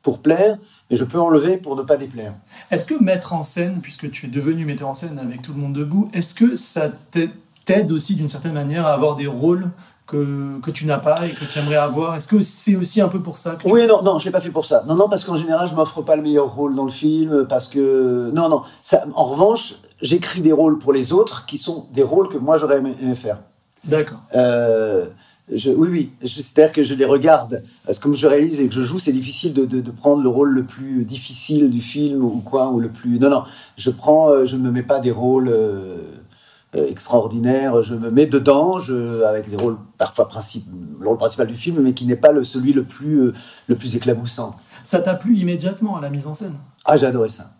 [0.01, 0.57] pour plaire,
[0.89, 2.33] mais je peux enlever pour ne pas déplaire.
[2.71, 5.59] Est-ce que mettre en scène, puisque tu es devenu metteur en scène avec tout le
[5.59, 7.19] monde debout, est-ce que ça t'a-
[7.65, 9.69] t'aide aussi d'une certaine manière à avoir des rôles
[10.07, 12.15] que, que tu n'as pas et que tu aimerais avoir?
[12.15, 13.71] Est-ce que c'est aussi un peu pour ça que tu...
[13.71, 14.83] Oui, non, non, je l'ai pas fait pour ça.
[14.87, 17.67] Non, non, parce qu'en général, je m'offre pas le meilleur rôle dans le film, parce
[17.67, 18.63] que non, non.
[18.81, 22.57] Ça, en revanche, j'écris des rôles pour les autres qui sont des rôles que moi
[22.57, 23.39] j'aurais aimé, aimé faire.
[23.83, 24.19] D'accord.
[24.35, 25.05] Euh,
[25.51, 26.11] je, oui, oui.
[26.21, 27.63] Je- C'est-à-dire que je les regarde.
[27.85, 30.21] Parce que comme je réalise et que je joue, c'est difficile de, de, de prendre
[30.21, 33.19] le rôle le plus difficile du film ou quoi, ou le plus.
[33.19, 33.43] Non, non.
[33.77, 35.97] Je prends, euh, je ne me mets pas des rôles euh,
[36.75, 37.81] euh, extraordinaires.
[37.83, 40.65] Je me mets dedans, je, avec des rôles parfois principe,
[40.99, 43.33] le rôle principal du film, mais qui n'est pas le, celui le plus, euh,
[43.67, 44.55] le plus éclaboussant.
[44.83, 46.55] Ça t'a plu immédiatement à la mise en scène?
[46.85, 47.51] Ah, j'ai adoré ça.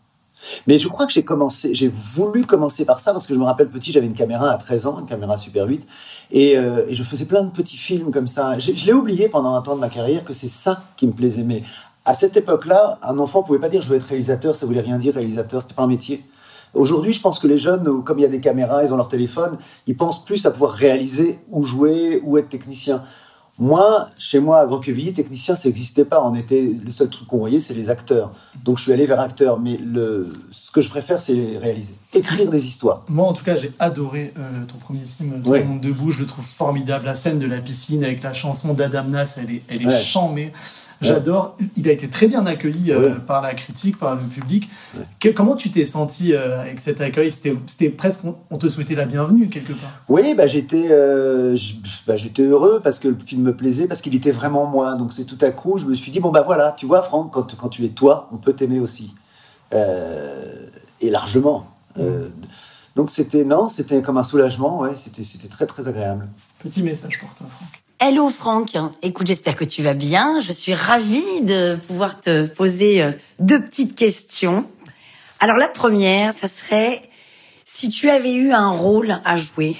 [0.68, 3.44] Mais je crois que j'ai commencé, j'ai voulu commencer par ça parce que je me
[3.46, 5.88] rappelle petit, j'avais une caméra à 13 ans, une caméra Super 8,
[6.32, 8.58] et, euh, et je faisais plein de petits films comme ça.
[8.58, 11.12] J'ai- Je l'ai oublié pendant un temps de ma carrière que c'est ça qui me
[11.14, 11.44] plaisait.
[11.44, 11.64] Mais
[12.06, 14.98] à cette époque-là, un enfant pouvait pas dire je veux être réalisateur, ça voulait rien
[14.98, 16.24] dire réalisateur, c'était pas un métier.
[16.74, 19.08] Aujourd'hui, je pense que les jeunes, comme il y a des caméras, ils ont leur
[19.08, 23.04] téléphone, ils pensent plus à pouvoir réaliser ou jouer ou être technicien.
[23.60, 26.24] Moi, chez moi, à Groqueville, technicien, ça n'existait pas.
[26.24, 28.32] On était, le seul truc qu'on voyait, c'est les acteurs.
[28.64, 29.60] Donc, je suis allé vers acteur.
[29.60, 31.96] Mais le, ce que je préfère, c'est réaliser.
[32.14, 33.04] Écrire des histoires.
[33.10, 35.60] Moi, en tout cas, j'ai adoré euh, ton premier film, Tout Ouais.
[35.60, 36.12] le monde debout.
[36.12, 37.06] Je le trouve formidable.
[37.06, 40.02] La scène de la piscine avec la chanson d'Adam Nas, elle est, elle est Ouais.
[40.02, 40.54] chambée.
[41.02, 41.58] J'adore.
[41.78, 44.70] Il a été très bien accueilli euh, par la critique, par le public.
[45.20, 47.32] Que- comment tu t'es senti euh, avec cet accueil?
[47.32, 49.92] C'était presque, on, on te souhaitait la bienvenue quelque part.
[50.10, 51.56] Oui, bah, j'étais euh,
[52.06, 54.96] bah, heureux parce que le film me plaisait, parce qu'il était vraiment moi.
[54.96, 57.32] Donc c'est tout à coup, je me suis dit, bon bah voilà, tu vois Franck,
[57.32, 59.16] quand, quand tu es toi, on peut t'aimer aussi.
[59.74, 60.66] Euh,
[61.00, 61.68] et largement.
[61.98, 62.28] Euh,
[62.96, 66.28] donc c'était, non, c'était comme un soulagement, ouais, c'était très très agréable.
[66.60, 67.84] Petit message pour toi, Franck.
[68.02, 70.40] Hello Franck, écoute, j'espère que tu vas bien.
[70.40, 74.66] Je suis ravie de pouvoir te poser euh, deux petites questions.
[75.42, 77.02] Alors la première, ça serait
[77.66, 79.76] si tu avais eu un rôle à jouer,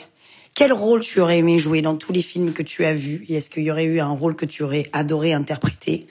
[0.54, 3.26] quel rôle tu aurais aimé jouer dans tous les films que tu as vus?
[3.30, 6.06] Et est-ce qu'il y aurait eu un rôle que tu aurais adoré interpréter?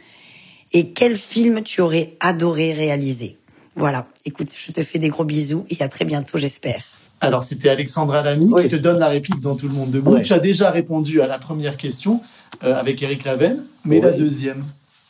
[0.73, 3.37] Et quel film tu aurais adoré réaliser?
[3.77, 6.85] Voilà, écoute, je te fais des gros bisous et à très bientôt, j'espère.
[7.21, 8.63] Alors, c'était Alexandra Lamy Oui.
[8.65, 10.13] qui te donne la réplique dans Tout le monde debout.
[10.13, 10.23] Ouais.
[10.23, 12.21] Tu as déjà répondu à la première question
[12.65, 14.63] euh, avec Eric Laven, mais la deuxième.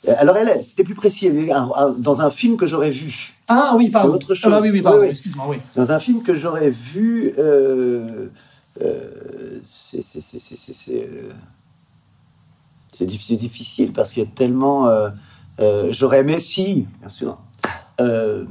[0.09, 3.35] Euh, Alors elle, c'était plus précis, un- dans un film que j'aurais vu.
[3.49, 4.15] Ah oui, pardon.
[4.15, 4.53] autre chose.
[4.55, 5.11] Ah oui, oui, pardon, Oui, oui.
[5.11, 5.57] excuse-moi, oui.
[5.77, 8.29] Dans un film que j'aurais vu, euh,
[8.81, 11.29] euh, c'est c'est- c'est- c'est- c'est- c'est, euh,
[12.93, 14.89] c'est diffi- c'est difficile parce qu'il y a tellement.
[14.89, 15.11] euh,
[15.61, 17.39] euh, j'aurais aimé, si, bien sûr.
[18.01, 18.45] Euh,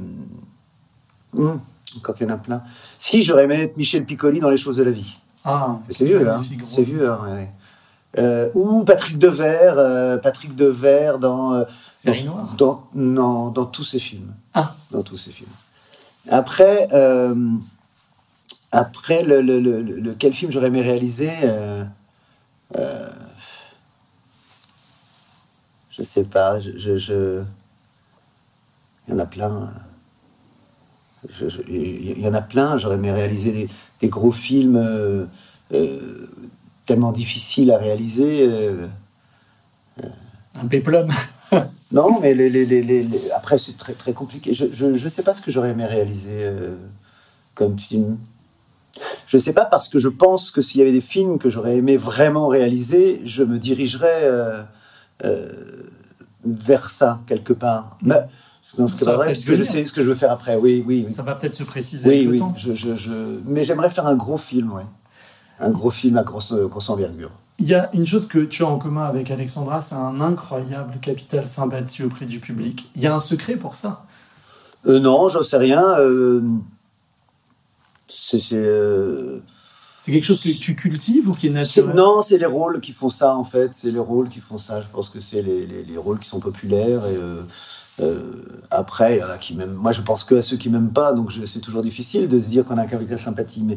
[1.36, 1.60] hum,
[1.96, 2.62] encore qu'il y en a plein.
[2.98, 5.16] Si, j'aurais aimé être Michel Piccoli dans Les choses de la vie.
[5.44, 6.40] Ah, C'est vieux, hein.
[6.66, 7.50] C'est vieux, hein, ouais.
[8.18, 12.54] Euh, ou Patrick Devers, euh, Patrick Devers dans, euh, Série noire.
[12.56, 14.32] dans, non, dans tous ses films.
[14.54, 14.74] Ah.
[14.90, 15.50] Dans tous ses films.
[16.30, 16.88] Après,
[18.72, 21.30] après le, le- le- le- le- quel film j'aurais aimé réaliser
[25.90, 26.60] Je sais pas.
[26.60, 27.42] Je, je- je-
[29.06, 29.70] Il y en a plein.
[31.68, 32.76] Il y en a plein.
[32.76, 33.68] J'aurais aimé réaliser des,
[34.00, 35.26] des gros films euh,
[35.74, 36.26] euh,
[36.86, 38.46] tellement difficiles à réaliser.
[38.48, 38.86] euh,
[40.62, 41.08] Un péplum.
[41.92, 44.52] non, mais les, les- les- les- les- après, c'est très, très compliqué.
[44.54, 46.76] Je ne sais pas ce que j'aurais aimé réaliser euh,
[47.54, 48.18] comme film.
[49.26, 51.50] Je ne sais pas parce que je pense que s'il y avait des films que
[51.50, 54.62] j'aurais aimé vraiment réaliser, je me dirigerais euh,
[55.24, 55.52] euh,
[56.44, 57.96] vers ça, quelque part.
[58.02, 58.16] Mais,
[58.76, 60.56] non, ce va vrai, parce que je sais ce que je veux faire après.
[60.56, 61.04] Oui, oui.
[61.06, 61.12] oui.
[61.12, 62.38] Ça va peut-être se préciser Oui, avec le oui.
[62.40, 62.54] temps.
[62.56, 64.84] Je, je- je- Mais j'aimerais faire un gros film, ouais.
[65.60, 67.30] Un gros film à grosse, grosse envergure.
[67.60, 70.98] Il y a une chose que tu as en commun avec Alexandra, c'est un incroyable
[71.00, 72.88] capital sympathie auprès du public.
[72.94, 74.04] Il y a un secret pour ça?
[74.86, 75.82] Euh, non, j'en sais rien.
[75.98, 76.40] euh,
[78.06, 78.38] c'est.
[78.38, 79.40] c'est, euh,
[80.00, 81.94] C'est quelque chose que tu cultives ou qui est naturel?
[81.96, 83.70] non, c'est les rôles qui font ça, en fait.
[83.74, 84.80] C'est les rôles qui font ça.
[84.80, 87.04] Je pense que c'est les, les- les rôles qui sont populaires.
[87.06, 87.42] Et, euh,
[88.70, 89.72] après, il y en a qui m'aiment.
[89.74, 91.12] Moi, je pense que à ceux qui m'aiment pas.
[91.12, 93.62] Donc, c'est toujours difficile de se dire qu'on a un capital sympathie.
[93.62, 93.76] Mais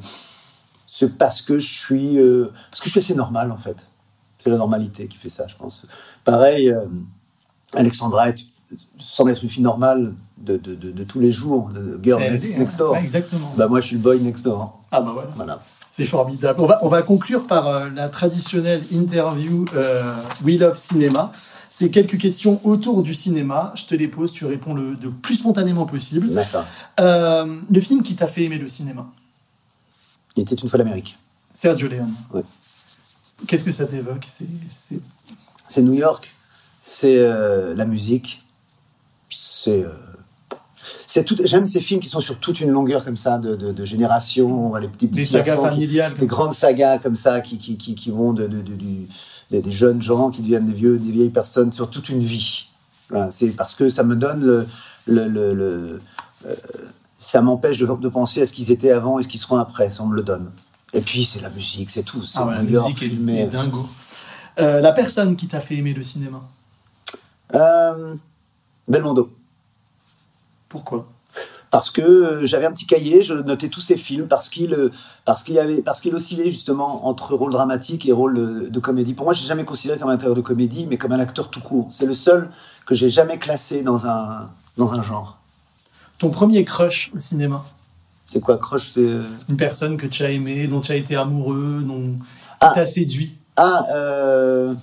[0.89, 2.17] c'est parce que je suis.
[2.19, 3.87] euh, parce que je suis assez normal, en fait.
[4.43, 5.87] C'est la normalité qui fait ça, je pense.
[6.25, 6.85] Pareil, euh,
[7.73, 8.47] Alexandra est-
[8.97, 12.33] semble être une fille normale de, de- de- de tous les jours, de girl Elle
[12.33, 12.85] next, hein.
[12.85, 12.97] door.
[12.97, 13.53] Exactement.
[13.57, 14.81] Bah, moi, je suis le boy next door.
[14.91, 15.29] Ah bah voilà.
[15.35, 15.59] Voilà.
[15.91, 16.59] C'est formidable.
[16.61, 21.31] On va, on va conclure par euh, la traditionnelle interview euh, We Love Cinéma.
[21.73, 23.71] C'est quelques questions autour du cinéma.
[23.77, 26.27] Je te les pose, tu réponds le, le plus spontanément possible.
[26.33, 26.65] D'accord.
[26.99, 29.09] Euh, le film qui t'a fait aimer le cinéma
[30.35, 31.17] Il était une fois l'Amérique.
[31.53, 32.13] Sergio Leone.
[32.33, 32.43] Ouais.
[33.47, 34.27] Qu'est-ce que ça t'évoque?
[35.69, 36.35] C'est- New York,
[36.81, 38.43] c'est euh, la musique,
[39.29, 39.83] c'est.
[39.85, 39.89] euh,
[41.07, 41.37] c'est tout.
[41.45, 44.75] J'aime ces films qui sont sur toute une longueur comme ça, de, de, de génération,
[44.75, 46.13] les petites Les sagas qui- familiales.
[46.15, 46.25] les ça.
[46.25, 49.07] grandes sagas comme ça qui, qui, qui, qui vont de, de- de- du-
[49.51, 52.67] des, des jeunes gens qui deviennent des vieux, des vieilles personnes sur toute une vie.
[53.09, 54.67] Voilà, c'est parce que ça me donne le,
[55.05, 56.01] le, le- le-
[56.47, 56.55] euh,
[57.19, 59.89] ça m'empêche de, de penser à ce qu'ils étaient avant et ce qu'ils seront après.
[59.91, 60.49] Ça on me le donne.
[60.93, 62.23] Et puis c'est la musique, c'est tout.
[62.35, 63.87] Ah ouais, la York, musique est, est dingo.
[64.59, 66.41] Euh, la personne qui t'a fait aimer le cinéma
[67.53, 68.15] Euh,
[68.87, 69.31] Belmondo.
[70.69, 71.07] Pourquoi?
[71.71, 74.91] Parce que euh, j'avais un petit cahier, je notais tous ses films parce qu'il euh,
[75.25, 79.13] parce qu'il avait parce qu'il oscillait justement entre rôle dramatique et rôle de, comédie.
[79.13, 81.61] Pour moi, j'ai jamais considéré comme un acteur de comédie, mais comme un acteur tout
[81.61, 81.87] court.
[81.89, 82.49] C'est le seul
[82.85, 85.39] que j'ai jamais classé dans un dans un genre.
[86.19, 87.63] Ton premier crush au cinéma?
[88.27, 91.15] C'est quoi Crush c'est, euh, Une personne que tu as aimée, dont tu as été
[91.15, 92.15] amoureux, dont
[92.59, 92.71] Ah.
[92.75, 93.37] t'a séduit?
[93.57, 94.73] Ah, euh...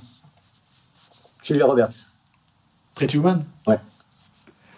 [1.42, 1.94] Julia Roberts.
[2.94, 3.44] Pretty Woman?
[3.66, 3.78] Ouais.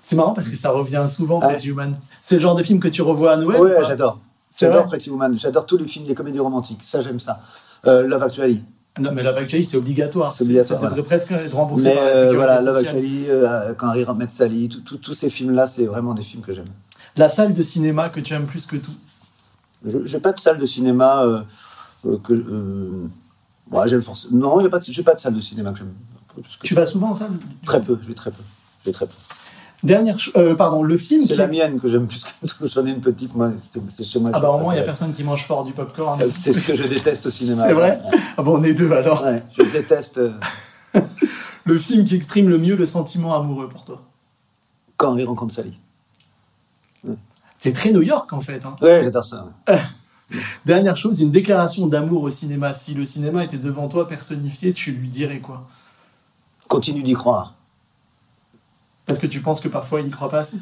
[0.02, 1.48] C'est marrant parce que ça revient souvent, Ah.
[1.48, 1.94] Pretty Woman.
[2.22, 4.18] C'est le genre de film que tu revois à Noël Ouais, ou pas j'adore.
[4.58, 5.38] J'adore Pretty Woman.
[5.38, 6.82] J'adore tous les films, les comédies romantiques.
[6.82, 7.40] Ça, j'aime ça.
[7.86, 8.62] Euh, Love Actually.
[8.98, 10.32] Non, mais Love Actually, c'est obligatoire.
[10.32, 12.76] C'est obligatoire, Ça devrait presque être remboursé Mais par la euh, sécurité voilà, Love.
[12.76, 16.68] Actually, euh, Quand Harry Met Sally, tous ces films-là, c'est vraiment des films que j'aime.
[17.16, 18.92] La salle de cinéma que tu aimes plus que tout.
[19.86, 22.34] Je n'ai pas de salle de cinéma euh, que.
[23.70, 24.36] Ouais, j'aime forcément.
[24.36, 25.94] Non, y a pas de- pas de salle de cinéma que j'aime.
[26.36, 27.32] que Tu vas souvent en salle?
[27.64, 28.42] Très peu, je vais très peu.
[28.84, 29.14] Je vais très peu.
[29.82, 31.22] Dernière, euh, pardon, le film.
[31.22, 32.66] C'est qui la mienne que j'aime plus que tout.
[32.66, 33.50] J'en ai une petite, moi.
[33.88, 34.30] C'est chez moi.
[34.34, 36.20] Ah bah au moins il y a Euh, personne qui mange fort du popcorn.
[36.30, 37.66] C'est ce que je déteste au cinéma.
[37.66, 37.98] C'est vrai
[38.36, 39.22] Ah bon, on est deux alors.
[39.24, 40.32] Ouais, je déteste euh,
[41.64, 44.02] Le film qui exprime le mieux le sentiment amoureux pour toi.
[44.96, 45.78] quand il rencontre Sally.
[47.58, 48.64] C'est très New York en fait.
[48.64, 48.76] hein.
[48.82, 49.46] Ouais, j'adore ça.
[50.64, 52.72] Dernière chose, une déclaration d'amour au cinéma.
[52.74, 55.66] Si le cinéma était devant toi personnifié, tu lui dirais quoi?
[56.68, 57.54] Continue d'y croire.
[59.10, 60.58] Parce que tu penses que parfois il n'y croit pas assez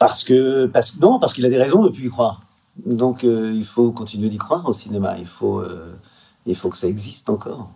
[0.00, 2.42] Parce que, parce, non, parce qu'il a des raisons de plus y croire.
[2.84, 5.14] Donc euh, il faut continuer d'y croire au cinéma.
[5.16, 5.96] Il faut, euh,
[6.44, 7.70] il faut que ça existe encore.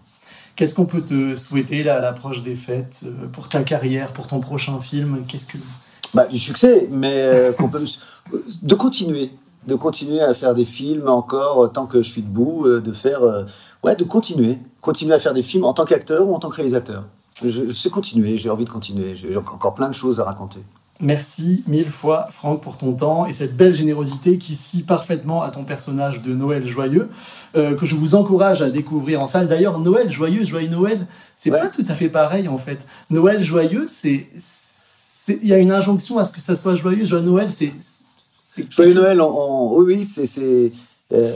[0.57, 4.27] Qu'est-ce qu'on peut te souhaiter là, à l'approche des fêtes, euh, pour ta carrière, pour
[4.27, 5.23] ton prochain film?
[5.29, 5.59] Qu'est-ce que
[6.13, 7.87] Bah, du succès, mais euh, qu'on peut,
[8.63, 9.31] de continuer,
[9.69, 13.21] de continuer à faire des films encore tant que je suis debout, de faire,
[13.85, 16.57] ouais, de continuer, continuer à faire des films en tant qu'acteur ou en tant que
[16.57, 17.05] réalisateur.
[17.43, 20.61] Je, sais continuer, j'ai envie de continuer, j'ai encore plein de choses à raconter.
[21.01, 25.51] Merci mille fois, Franck, pour ton temps et cette belle générosité qui scie parfaitement à
[25.51, 27.09] ton personnage de Noël joyeux,
[27.57, 29.49] euh, que je vous encourage à découvrir en salle.
[29.49, 31.05] D'ailleurs, Noël joyeux, joyeux Noël,
[31.37, 31.61] c'est Ouais.
[31.61, 32.79] pas tout à fait pareil en fait.
[33.11, 34.29] Noël joyeux, c'est.
[35.43, 37.05] Il y a une injonction à ce que ça soit joyeux.
[37.05, 37.73] Joyeux Noël, c'est.
[38.71, 39.27] Joyeux Noël, on,
[39.73, 40.71] on- oui, oui, c'est,
[41.13, 41.33] euh,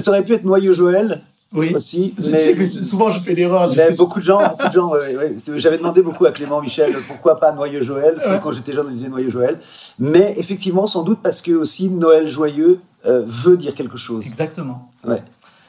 [0.00, 1.22] ça aurait pu être Noyeux Joël
[1.52, 1.72] Oui.
[1.74, 3.70] aussi, Je mais, sais que souvent je fais l'erreur.
[3.76, 5.34] mais beaucoup de gens, beaucoup de gens, ouais, ouais.
[5.56, 8.40] j'avais demandé beaucoup à Clément Michel pourquoi pas Noyeux Joël, parce que Ouais.
[8.42, 9.58] quand j'étais jeune on disait Noyeux Joël,
[9.98, 14.24] mais effectivement sans doute parce que aussi Noël joyeux euh, veut dire quelque chose.
[14.26, 14.90] Exactement.
[15.06, 15.22] Ouais.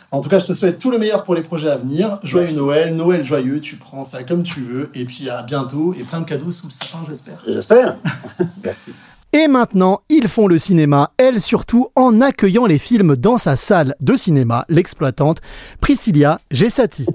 [0.10, 2.18] En tout cas, je te souhaite tout le meilleur pour les projets à venir.
[2.24, 2.58] Joyeux Merci.
[2.58, 4.90] Noël, Noël joyeux, tu prends ça comme tu veux.
[4.96, 7.44] Et puis à bientôt et plein de cadeaux sous le sapin, j'espère.
[7.46, 7.98] J'espère.
[8.64, 8.94] Merci.
[9.34, 13.94] Et maintenant, ils font le cinéma, elle surtout en accueillant les films dans sa salle
[14.00, 15.40] de cinéma, l'exploitante
[15.82, 17.06] Priscilla Gessati.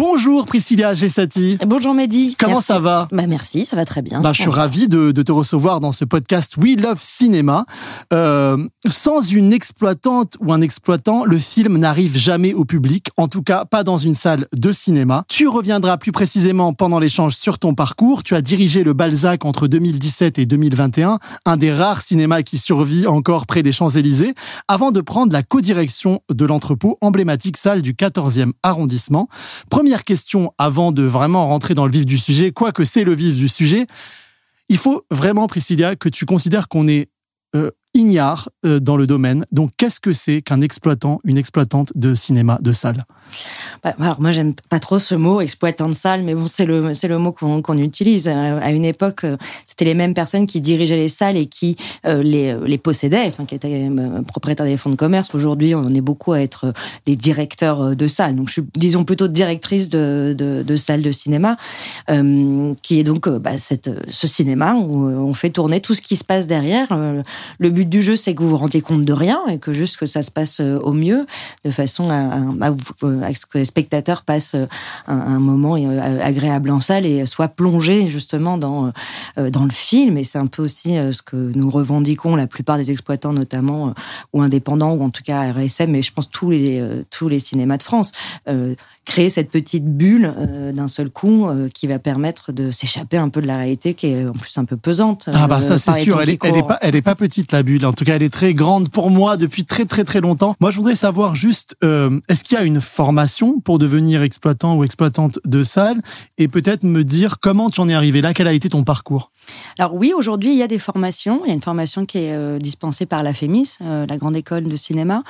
[0.00, 1.56] Bonjour Priscilla Gessati.
[1.66, 2.36] Bonjour Mehdi.
[2.38, 2.66] Comment Merci.
[2.66, 4.20] ça va bah Merci, ça va très bien.
[4.20, 7.64] bah, je suis ravi de, de te recevoir dans ce podcast We Love Cinéma.
[8.12, 13.40] Euh, sans une exploitante ou un exploitant, le film n'arrive jamais au public, en tout
[13.40, 15.24] cas pas dans une salle de cinéma.
[15.30, 18.22] Tu reviendras plus précisément pendant l'échange sur ton parcours.
[18.22, 23.06] Tu as dirigé le Balzac entre 2017 et 2021, un des rares cinémas qui survit
[23.06, 24.34] encore près des Champs-Élysées,
[24.68, 29.30] avant de prendre la codirection de l'entrepôt emblématique salle du 14e arrondissement.
[29.86, 33.36] Première question avant de vraiment rentrer dans le vif du sujet, quoique c'est le vif
[33.36, 33.86] du sujet.
[34.68, 37.08] Il faut vraiment, Priscilla, que tu considères qu'on est
[37.54, 39.44] euh, ignare euh, dans le domaine.
[39.50, 43.04] Donc, qu'est-ce que c'est qu'un exploitant, une exploitante de cinéma, de salle?
[43.82, 46.94] Bah, alors moi j'aime pas trop ce mot exploitant de salle, mais bon c'est le
[46.94, 48.28] c'est le mot qu'on utilise.
[48.28, 49.36] Euh, À une époque, euh,
[49.66, 53.56] c'était les mêmes personnes qui dirigeaient les salles et qui les les possédaient, enfin qui
[53.56, 53.90] étaient
[54.28, 55.34] propriétaires des fonds de commerce.
[55.34, 56.72] Aujourd'hui, on est beaucoup à être
[57.04, 58.36] des directeurs de salles.
[58.36, 61.56] Donc je suis disons plutôt directrice de de, de salles de cinéma,
[62.82, 66.24] qui est donc bah, cette ce cinéma où on fait tourner tout ce qui se
[66.24, 66.88] passe derrière.
[67.58, 69.96] Le but du jeu, c'est que vous vous rendiez compte de rien et que juste
[69.96, 71.26] que ça se passe euh, au mieux,
[71.64, 74.66] de façon à, à- ce que les spectateurs passent euh,
[75.06, 78.92] un, moment euh, agréable en salle et soient plongés justement dans
[79.38, 80.18] euh, dans le film.
[80.18, 83.88] Et c'est un peu aussi euh, ce que nous revendiquons la plupart des exploitants, notamment
[83.88, 83.90] euh,
[84.32, 87.38] ou indépendants ou en tout cas RSM, mais je pense tous les euh, tous les
[87.38, 88.12] cinémas de France.
[88.48, 88.74] Euh,
[89.06, 93.28] créer cette petite bulle euh, d'un seul coup euh, qui va permettre de s'échapper un
[93.28, 95.30] peu de la réalité qui est en plus un peu pesante.
[95.32, 96.66] Ah bah euh, ça c'est sûr, elle est, elle est courent.
[96.66, 97.86] pas, elle est pas petite la bulle.
[97.86, 100.56] En tout cas, elle est très grande pour moi depuis très très très longtemps.
[100.60, 104.76] Moi, je voudrais savoir juste, euh, est-ce qu'il y a une formation pour devenir exploitant
[104.76, 106.02] ou exploitante de salle
[106.36, 109.30] et peut-être me dire comment tu en es arrivé là, quel a été ton parcours?
[109.78, 111.42] Alors oui, aujourd'hui, il y a des formations.
[111.44, 114.36] Il y a une formation qui est euh, dispensée par la FEMIS, euh, la grande
[114.36, 115.22] école de cinéma.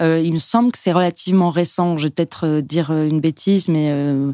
[0.00, 1.98] Euh, il me semble que c'est relativement récent.
[1.98, 4.32] Je vais peut-être dire euh, une bêtise, mais euh,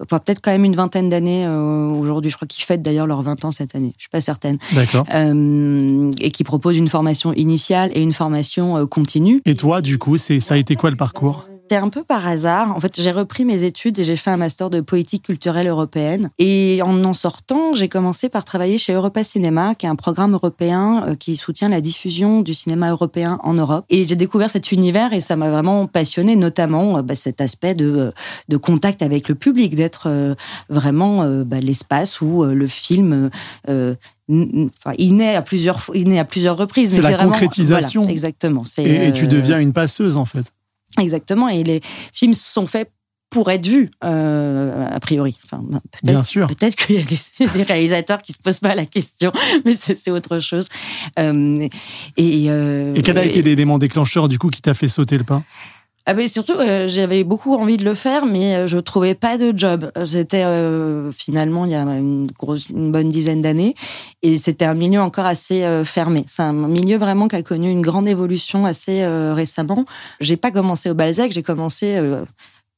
[0.00, 2.30] enfin, peut-être quand même une vingtaine d'années euh, aujourd'hui.
[2.30, 3.92] Je crois qu'ils fêtent d'ailleurs leurs 20 ans cette année.
[3.98, 4.58] Je suis pas certaine.
[4.72, 5.06] D'accord.
[5.14, 9.42] Euh, et qui propose une formation initiale et une formation continue.
[9.44, 11.46] Et toi, du coup, c'est ça a été quoi le parcours?
[11.70, 12.76] C'est un peu par hasard.
[12.76, 16.30] En fait, j'ai repris mes études et j'ai fait un master de politique culturelle européenne.
[16.38, 20.34] Et en en sortant, j'ai commencé par travailler chez Europa Cinéma, qui est un programme
[20.34, 23.84] européen euh, qui soutient la diffusion du cinéma européen en Europe.
[23.90, 27.74] Et j'ai découvert cet univers et ça m'a vraiment passionné, notamment euh, bah, cet aspect
[27.74, 28.10] de, euh,
[28.48, 30.36] de contact avec le public, d'être
[30.68, 33.30] vraiment bah, l'espace où le film
[33.68, 33.94] euh,
[34.30, 36.92] Enfin, il naît à plusieurs, il naît à plusieurs reprises.
[36.94, 38.02] C'est la vraiment- concrétisation.
[38.02, 38.64] voilà, exactement.
[38.78, 40.52] Et, et tu deviens une passeuse en fait.
[40.98, 41.80] Exactement, et les
[42.12, 42.90] films sont faits
[43.32, 45.38] pour être vus, euh, a priori.
[45.44, 46.46] Enfin, peut-être, Bien sûr.
[46.48, 49.32] Peut-être qu'il y a des, des réalisateurs qui se posent pas la question,
[49.64, 50.68] mais c'est, autre chose.
[51.18, 51.66] Euh,
[52.16, 55.24] et, euh, Et quel a été l'élément déclencheur du coup qui t'a fait sauter le
[55.24, 55.42] pas?
[56.04, 59.38] Ah mais surtout, euh, j'avais beaucoup envie de le faire, mais euh, je trouvais pas
[59.38, 59.92] de job.
[60.02, 63.76] J'étais euh, finalement il y a une, grosse, une bonne dizaine d'années,
[64.22, 66.24] et c'était un milieu encore assez fermé.
[66.26, 69.84] C'est un milieu vraiment qui a connu une grande évolution assez récemment.
[70.20, 72.00] J'ai pas commencé au Balzac, j'ai commencé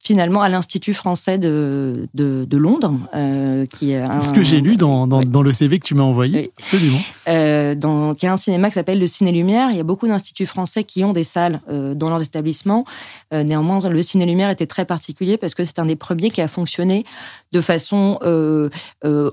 [0.04, 2.94] finalement à l'Institut français de, de, de Londres.
[3.14, 5.94] Euh, qui est C'est ce que j'ai lu dans, dans, dans, le CV que tu
[5.94, 6.52] m'as envoyé.
[6.58, 7.00] Absolument.
[7.26, 9.70] Euh, dans, qui est un cinéma qui s'appelle le Ciné Lumière.
[9.70, 12.84] Il y a beaucoup d'instituts français qui ont des salles euh, dans leurs établissements.
[13.32, 16.42] Euh, néanmoins, le Ciné Lumière était très particulier parce que c'est un des premiers qui
[16.42, 17.06] a fonctionné
[17.52, 18.18] de façon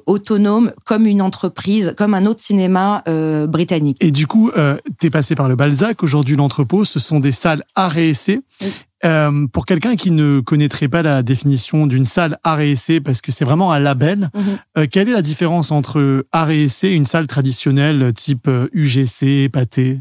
[0.05, 3.03] autonome, comme une entreprise, comme un autre cinéma
[3.47, 3.97] britannique.
[3.99, 4.51] Et du coup,
[4.99, 6.03] tu es passé par le Balzac.
[6.03, 8.41] Aujourd'hui, l'entrepôt, ce sont des salles art et essai.
[9.04, 13.22] Euh, pour quelqu'un qui ne connaîtrait pas la définition d'une salle art et essai, parce
[13.22, 14.43] que c'est vraiment un label, mhm.
[14.78, 19.24] euh, quelle est la différence entre art et essai et une salle traditionnelle type UGC,
[19.24, 19.99] euh, Pâté?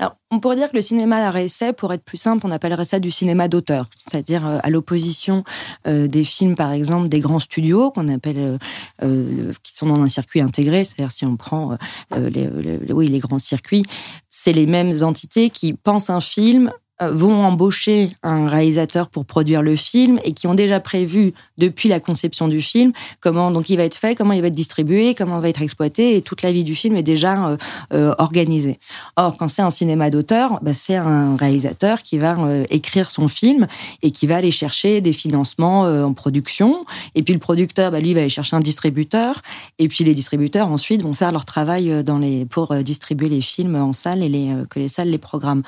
[0.00, 2.84] Alors, on pourrait dire que le cinéma et essai, pour être plus simple, on appellerait
[2.84, 5.44] ça du cinéma d'auteur, c'est-à-dire à l'opposition
[5.86, 8.58] des films, par exemple, des grands studios qu'on appelle,
[9.00, 11.78] qui sont dans un circuit intégré, c'est-à-dire si on prend
[12.10, 12.48] les,
[12.92, 13.84] oui, les grands circuits,
[14.28, 19.62] c'est les mêmes entités qui pensent un film, euh, vont embaucher un réalisateur pour produire
[19.62, 23.76] le film et qui ont déjà prévu depuis la conception du film comment donc il
[23.76, 26.42] va être fait, comment il va être distribué, comment il va être exploité et toute
[26.42, 27.56] la vie du film est déjà euh,
[27.92, 28.78] euh, organisée.
[29.16, 32.36] Or quand c'est un cinéma d'auteur, bah, c'est un réalisateur qui va
[32.70, 33.66] écrire son film
[34.02, 36.84] et qui va aller chercher des financements en production
[37.16, 39.40] et puis le producteur bah, lui va aller chercher un distributeur
[39.78, 43.74] et puis les distributeurs ensuite vont faire leur travail dans les pour distribuer les films
[43.74, 45.62] en salle et que les salles les programment.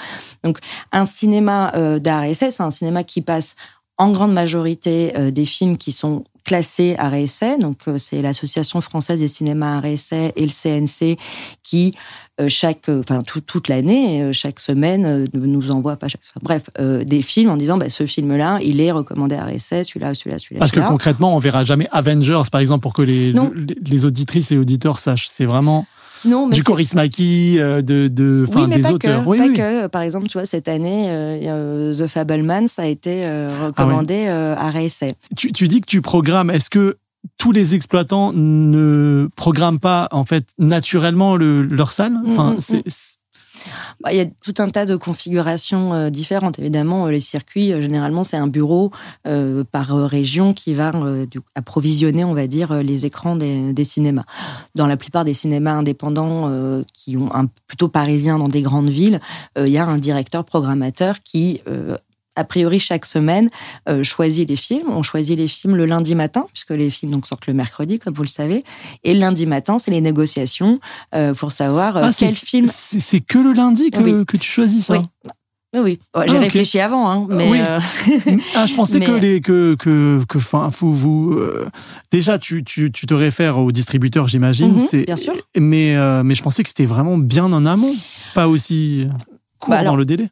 [0.45, 0.59] Donc
[0.93, 3.57] un cinéma euh, d'art et essai, c'est un cinéma qui passe
[3.99, 7.59] en grande majorité euh, des films qui sont classés et essai.
[7.59, 11.19] Donc, euh, c'est l'Association française des cinémas et essai et le CNC
[11.63, 11.95] qui,
[12.49, 17.79] chaque, enfin, toute l'année, chaque semaine, nous envoie, pas chaque bref, des films en disant,
[17.79, 20.61] bah, ce film-là, il est recommandé et essai, celui-là, celui-là, celui-là.
[20.61, 23.33] Parce que concrètement, on verra jamais Avengers, par exemple, pour que les,
[23.87, 25.29] les auditrices et auditeurs sachent.
[25.29, 25.87] C'est vraiment
[26.25, 29.25] du Corismaki, euh, de, de, oui, des pas auteurs.
[29.25, 29.87] Que, oui, pas que.
[29.89, 34.27] Par exemple, tu vois, cette année, euh, The Fableman, ça a été euh, ah recommandé
[34.27, 35.15] à réessai.
[35.37, 36.51] Tu, tu dis que tu programmes.
[36.51, 36.99] Est-ce que
[37.39, 42.15] tous les exploitants ne programment pas en fait naturellement le, leur salle?
[42.29, 42.91] Enfin, mm, mm, mm.
[44.01, 46.59] Bah, y a tout un tas de configurations euh, différentes.
[46.59, 48.91] Évidemment, euh, les circuits, euh, généralement, c'est un bureau
[49.73, 50.93] par région qui va
[51.55, 54.25] approvisionner, on va dire, les écrans des, cinémas.
[54.75, 56.51] Dans la plupart des cinémas indépendants
[56.93, 59.21] qui ont un plutôt parisien dans des grandes villes,
[59.59, 61.61] il y a un directeur programmateur qui
[62.37, 63.49] a priori chaque semaine
[63.89, 64.89] euh, choisit les films.
[64.89, 68.15] On choisit les films le lundi matin, puisque les films donc sortent le mercredi, comme
[68.15, 68.63] vous le savez.
[69.03, 70.79] Et le lundi matin, c'est les négociations
[71.15, 72.69] euh, pour savoir euh, ah, quel film.
[72.71, 74.99] C'est que le lundi que, que tu choisis ça.
[74.99, 75.33] Oui.
[75.75, 77.59] Oui, oh, j'ai ah, réfléchi avant, hein, mais oui.
[78.55, 81.39] ah, je pensais que les que que que enfin vous, vous
[82.11, 84.79] déjà tu, tu, tu te réfères au distributeur, j'imagine.
[84.79, 85.35] C'est bien sûr.
[85.59, 87.95] Mais mais je pensais que c'était vraiment bien en amont,
[88.33, 89.07] pas aussi
[89.59, 90.29] court bah, dans le délai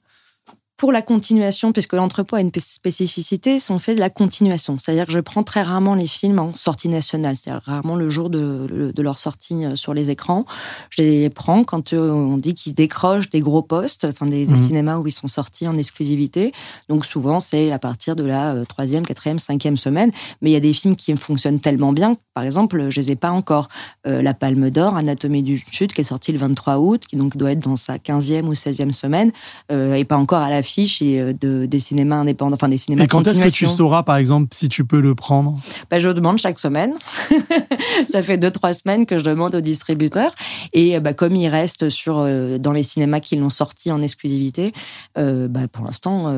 [0.77, 4.77] pour la continuation, puisque l'entrepôt a une spécificité, c'est on fait de la continuation.
[4.77, 8.29] C'est-à-dire que je prends très rarement les films en sortie nationale, c'est-à-dire rarement le jour
[8.29, 10.45] de, de, leur sortie euh, sur les écrans.
[10.91, 14.57] Je les prends quand euh, on dit qu'ils décrochent des gros postes, enfin des, mmh.
[14.57, 16.53] cinémas où ils sont sortis en exclusivité.
[16.89, 20.11] Donc souvent c'est à partir de la euh, troisième, quatrième, cinquième semaine.
[20.43, 23.17] Mais il y a des films qui fonctionnent tellement bien, par exemple, je les ai
[23.17, 23.69] pas encore.
[24.05, 27.53] la Palme d'Or, Anatomie du Sud, qui est sorti le 23 août, qui donc doit
[27.53, 29.31] être dans sa quinzième ou seizième semaine,
[29.71, 33.05] et pas encore à la affiche et euh, de, des cinémas indépendants, enfin des cinémas.
[33.05, 35.59] Et quand est-ce que tu sauras, par exemple, si tu peux le prendre?
[35.91, 36.95] Ben, Je demande chaque semaine.
[38.11, 40.35] ça fait deux, trois semaines que je demande au distributeur.
[40.73, 44.73] Et ben, comme il reste sur, euh, dans les cinémas qui l'ont sorti en exclusivité,
[45.17, 46.33] ben, pour l'instant,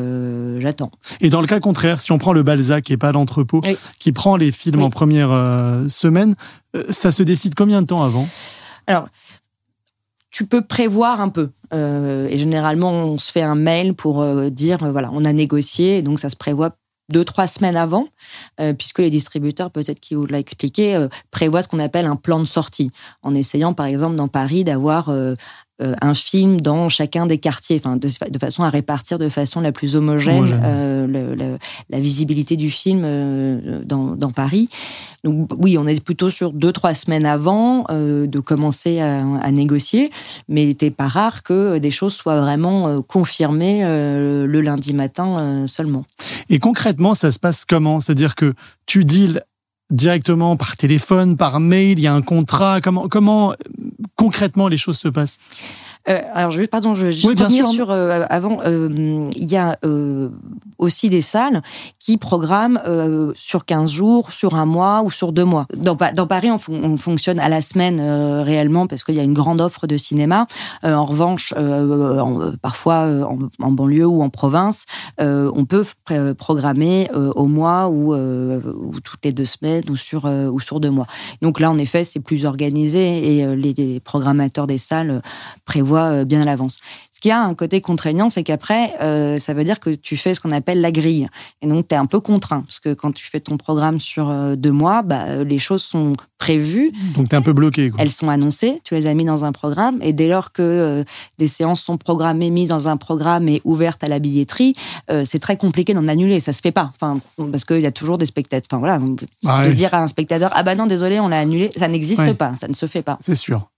[0.61, 0.91] j'attends.
[1.21, 3.63] Et dans le cas contraire, si on prend le Balzac et pas l'entrepôt,
[3.99, 5.31] qui prend les films en première
[5.89, 6.35] semaine,
[6.91, 8.29] ça se décide combien de temps avant?
[8.87, 9.09] Alors,
[10.37, 11.49] tu peux prévoir un peu.
[11.73, 15.33] Euh, et généralement, on se fait un mail pour euh, dire, euh, voilà, on a
[15.33, 16.77] négocié, donc ça se prévoit
[17.11, 18.09] deux, trois semaines avant,
[18.79, 22.45] puisque les distributeurs, peut-être qu'ils vous l'a expliqué, prévoient ce qu'on appelle un plan de
[22.45, 22.91] sortie,
[23.23, 25.37] en essayant, par exemple, dans Paris, d'avoir euh,
[25.79, 29.73] un film dans chacun des quartiers, enfin de, de, façon à répartir de façon la
[29.73, 31.59] plus homogène, euh,
[31.91, 34.71] la visibilité du film euh, dans, dans, Paris.
[35.23, 40.11] Donc oui, on est plutôt sur deux trois semaines avant de commencer à, à, négocier,
[40.49, 46.05] mais il n'était pas rare que des choses soient vraiment confirmées le lundi matin seulement.
[46.49, 47.99] Et concrètement, ça se passe comment?
[48.01, 48.55] C'est-à-dire que
[48.87, 49.43] tu deals
[49.91, 52.81] directement par téléphone, par mail, il y a un contrat.
[52.81, 53.55] Comment, comment
[54.17, 55.39] concrètement les choses se passent?
[56.09, 58.61] Euh, alors, je, pardon, je, Oui, vais bien revenir sur euh, avant.
[58.65, 60.29] euh, Il y a euh,
[60.79, 61.63] aussi des salles
[61.99, 65.67] qui programment euh, sur 15 jours, sur un mois ou sur deux mois.
[65.77, 69.15] Dans, Pa- dans Paris, on, fon- on fonctionne à la semaine euh, réellement parce qu'il
[69.15, 70.47] y a une grande offre de cinéma.
[70.85, 71.55] Euh, en revanche,
[72.63, 73.07] parfois
[73.61, 74.87] en, banlieue ou en province,
[75.19, 80.91] on peut pr- programmer au mois ou, ou toutes les deux semaines ou sur deux
[80.91, 81.07] mois.
[81.43, 85.23] Donc là, en effet, c'est plus organisé et les, programmateurs des salles
[85.65, 86.79] prévoient bien à l'avance.
[87.17, 90.35] Ce qui a un côté contraignant, c'est qu'après, euh, ça veut dire que tu fais
[90.35, 91.29] ce qu'on appelle la grille.
[91.63, 92.61] Et donc, tu es un peu contraint.
[92.61, 95.83] Parce que quand tu fais ton programme sur euh, deux mois, bah, euh, les choses
[95.83, 96.93] sont prévues.
[97.15, 97.89] Donc, t'es un peu bloqué.
[97.89, 98.03] Quoi.
[98.03, 101.05] Elles sont annoncées, tu les as mis dans un programme, et dès lors que euh,
[101.39, 104.75] des séances sont programmées, mises dans un programme et ouvertes à la billetterie,
[105.11, 106.41] euh, c'est très compliqué d'en annuler.
[106.41, 107.19] Ça se fait pas, enfin,
[107.51, 108.67] parce qu'il y a toujours des spectateurs.
[108.71, 109.01] Enfin voilà,
[109.47, 109.75] Ah de ouais.
[109.75, 112.35] dire à un spectateur ah bah non désolé on l'a annulé, ça n'existe Ouais.
[112.35, 113.17] pas, ça ne se fait pas.
[113.21, 113.71] C'est sûr.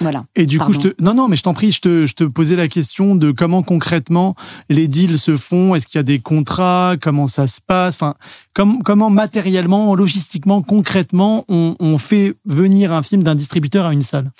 [0.00, 0.24] Voilà.
[0.34, 1.02] Et du coup, je te...
[1.02, 3.62] non, non, mais je t'en prie, je te, je te posais la question de comment
[3.62, 4.34] concrètement
[4.68, 5.74] les deals se font.
[5.74, 6.96] Est-ce qu'il y a des contrats?
[7.00, 7.94] Comment ça se passe?
[7.94, 8.14] Enfin,
[8.54, 14.02] com- comment matériellement, logistiquement, concrètement, on, on fait venir un film d'un distributeur à une
[14.02, 14.32] salle?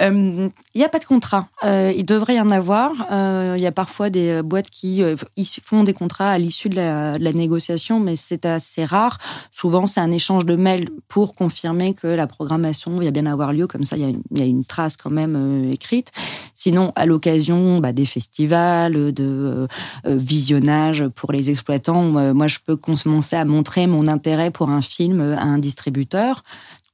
[0.00, 1.48] Il n'y a pas de contrat.
[1.64, 2.92] Euh, il devrait y en avoir.
[3.10, 5.16] Euh, Il y a parfois des euh, boîtes qui euh,
[5.64, 9.18] font des contrats à l'issue de la, négociation, mais c'est assez rare.
[9.50, 13.66] Souvent, c'est un échange de mails pour confirmer que la programmation va bien avoir lieu.
[13.66, 16.12] Comme ça, il y a une, trace quand même euh, écrite.
[16.54, 19.66] Sinon, à l'occasion bah, des festivals, de euh,
[20.06, 24.70] euh, visionnage pour les exploitants, euh, moi, je peux commencer à montrer mon intérêt pour
[24.70, 26.42] un film euh, à un distributeur.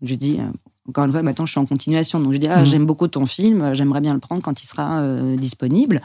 [0.02, 2.20] Je dis, euh, encore une fois, maintenant je suis en continuation.
[2.20, 2.66] Donc je dis, ah, Mhm.
[2.66, 6.02] j'aime beaucoup ton film, j'aimerais bien le prendre quand il sera euh, disponible.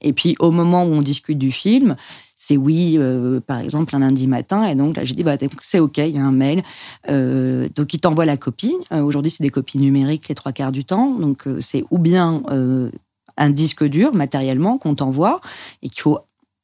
[0.00, 1.96] Et puis au moment où on discute du film,
[2.34, 4.64] c'est oui, euh, par exemple, un lundi matin.
[4.66, 6.62] Et donc là, j'ai dit, bah, c'est OK, il y a un mail.
[7.08, 8.74] Euh, donc il t'envoie la copie.
[8.90, 11.10] Aujourd'hui, c'est des copies numériques les trois quarts du temps.
[11.18, 12.42] Donc c'est ou bien
[13.36, 15.40] un disque dur matériellement qu'on t'envoie
[15.82, 16.18] et qu'il faut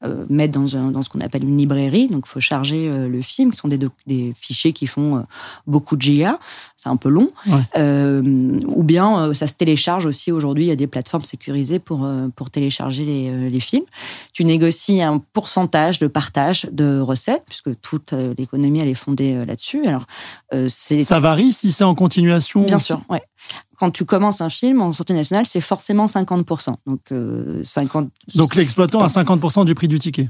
[0.05, 2.09] euh, mettre dans, un- dans ce qu'on appelle une librairie.
[2.09, 5.20] Donc, il faut charger euh, le film, qui sont des, fichiers qui font euh,
[5.66, 6.38] beaucoup de giga.
[6.76, 7.30] C'est un peu long.
[7.49, 7.61] Ouais.
[7.76, 8.22] Euh,
[8.66, 10.30] ou bien, ça se télécharge aussi.
[10.30, 13.84] Aujourd'hui, il y a des plateformes sécurisées pour, pour télécharger les, les films.
[14.32, 19.84] Tu négocies un pourcentage de partage de recettes, puisque toute l'économie, elle est fondée là-dessus.
[19.86, 20.07] Alors,
[20.68, 23.22] c'est Ça varie si c'est en continuation Bien sûr, ouais.
[23.79, 26.74] Quand tu commences un film en sortie nationale, c'est forcément 50%.
[26.87, 28.11] Donc, euh, 50...
[28.35, 30.29] Donc l'exploitant a 50% du prix du ticket.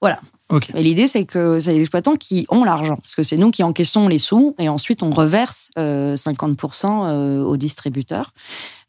[0.00, 0.20] Voilà.
[0.50, 0.70] Ok.
[0.74, 3.62] Et l'idée, c'est que c'est les exploitants qui ont l'argent, parce que c'est nous qui
[3.62, 8.32] encaissons les sous, et ensuite on reverse euh, 50% euh, aux distributeurs,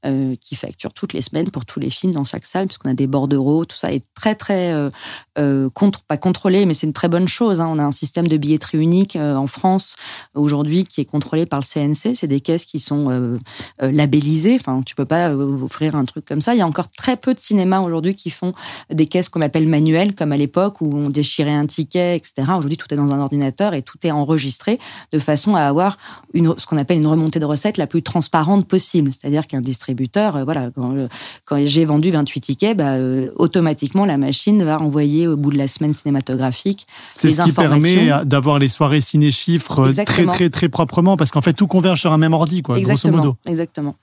[0.06, 2.94] euh, qui facturent toutes les semaines pour tous les films dans chaque salle, puisqu'on a
[2.94, 4.90] des bordereaux, tout ça est très très euh,
[5.38, 7.60] euh, contre, pas contrôlé, mais c'est une très bonne chose.
[7.60, 7.68] hein.
[7.70, 9.96] On a un système de billetterie unique en France
[10.34, 12.16] aujourd'hui qui est contrôlé par le CNC.
[12.16, 13.38] C'est des caisses qui sont
[13.80, 14.58] labellisées.
[14.60, 16.54] Enfin, tu peux pas offrir un truc comme ça.
[16.54, 18.54] Il y a encore très peu de cinémas aujourd'hui qui font
[18.92, 22.44] des caisses qu'on appelle manuelles, comme à l'époque où on déchirait un ticket, etc.
[22.58, 24.80] Aujourd'hui, tout est dans un ordinateur et tout est enregistré
[25.12, 25.98] de façon à avoir
[26.34, 29.12] une, ce qu'on appelle une remontée de recettes la plus transparente possible.
[29.14, 31.08] C'est-à-dire qu'un distributeur, euh, voilà, quand, euh,
[31.46, 35.58] quand j'ai vendu 28 tickets, bah, euh, automatiquement la machine va renvoyer au bout de
[35.58, 41.18] la semaine cinématographique C'est ce qui permet d'avoir les soirées ciné-chiffres très, très, très proprement,
[41.18, 43.36] parce qu'en fait, tout converge sur un même ordi, quoi, grosso Exactement, modo.
[43.48, 43.96] exactement.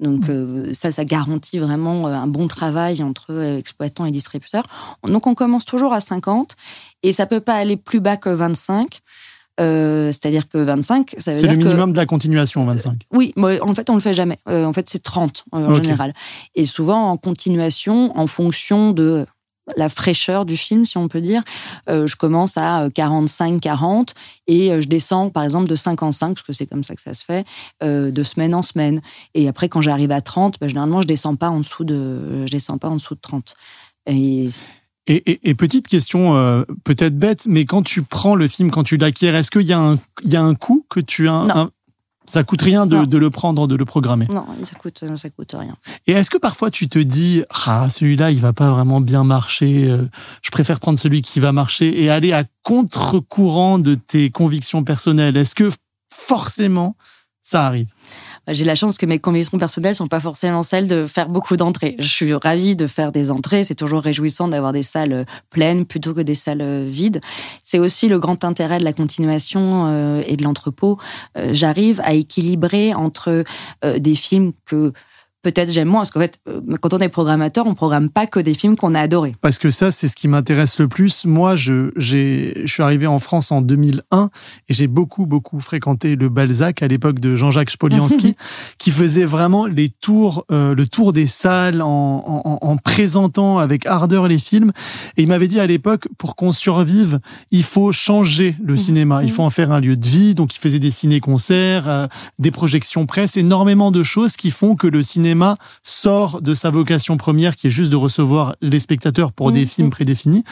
[0.00, 4.64] Donc euh, ça, ça garantit vraiment un bon travail entre exploitants et distributeurs.
[5.06, 6.56] Donc on commence toujours à 50
[7.02, 9.00] et ça peut pas aller plus bas que 25.
[9.60, 13.02] Euh, C'est-à-dire que 25, ça veut C'est dire le que minimum de la continuation, 25.
[13.12, 14.38] oui, en fait, on le fait jamais.
[14.48, 16.12] Euh, en fait, c'est 30 euh, en général.
[16.54, 19.26] Et souvent en continuation, en fonction de
[19.76, 21.42] la fraîcheur du film, si on peut dire.
[21.86, 24.14] Je commence à 45-40
[24.46, 27.22] et je descends, par exemple, de 55, parce que c'est comme ça que ça se
[27.22, 27.44] fait,
[27.82, 29.02] de semaine en semaine.
[29.34, 32.50] Et après, quand j'arrive à 30, bah, généralement, je descends pas en dessous de, je
[32.50, 33.54] descends pas en dessous de 30.
[34.06, 34.48] Et
[35.08, 38.82] Et, et- et petite question, euh, peut-être bête, mais quand tu prends le film, quand
[38.84, 41.44] tu l'acquiers, est-ce qu'il y, a un- il y a un coût que tu as
[41.44, 41.56] Non.
[41.56, 41.70] un-
[42.26, 44.26] ça coûte rien de, le prendre, de le programmer?
[44.30, 45.74] non, ça coûte, ça coûte rien.
[46.06, 49.88] Et est-ce que parfois tu te dis, ah, celui-là, il va pas vraiment bien marcher,
[49.88, 50.06] euh,
[50.42, 55.38] je préfère prendre celui qui va marcher et aller à contre-courant de tes convictions personnelles
[55.38, 55.70] Est-ce que
[56.12, 56.96] forcément
[57.42, 57.88] ça arrive?
[58.50, 61.96] J'ai la chance que mes convictions personnelles sont pas forcément celles de faire beaucoup d'entrées.
[61.98, 63.62] Je suis ravie de faire des entrées.
[63.62, 67.20] C'est toujours réjouissant d'avoir des salles euh, pleines plutôt que des salles euh, vides.
[67.62, 70.98] C'est aussi le grand intérêt de la continuation euh, et de l'entrepôt.
[71.50, 73.44] J'arrive à équilibrer entre
[73.82, 74.92] des films que
[75.42, 78.40] peut-être j'aime moins parce qu'en fait, euh, quand on est programmateur, on programme pas que
[78.40, 79.34] des films qu'on a adorés.
[79.40, 81.24] Parce que ça, c'est ce qui m'intéresse le plus.
[81.24, 81.90] Moi, je,
[82.66, 84.30] suis arrivé en France en 2001
[84.68, 88.36] et j'ai beaucoup, beaucoup fréquenté le Balzac à l'époque de Jean-Jacques Spoliansky,
[88.78, 93.86] qui faisait vraiment les tours, euh, le tour des salles en, en, en, présentant avec
[93.86, 94.72] ardeur les films.
[95.16, 97.20] Et il m'avait dit à l'époque, pour qu'on survive,
[97.50, 99.22] il faut changer le cinéma.
[99.22, 100.34] Il faut en faire un lieu de vie.
[100.34, 102.06] Donc, il faisait des ciné-concerts, euh,
[102.38, 105.27] des projections presse, énormément de choses qui font que le cinéma
[105.82, 109.90] sort de sa vocation première, qui est juste de recevoir les spectateurs pour des films
[109.90, 110.44] prédéfinis.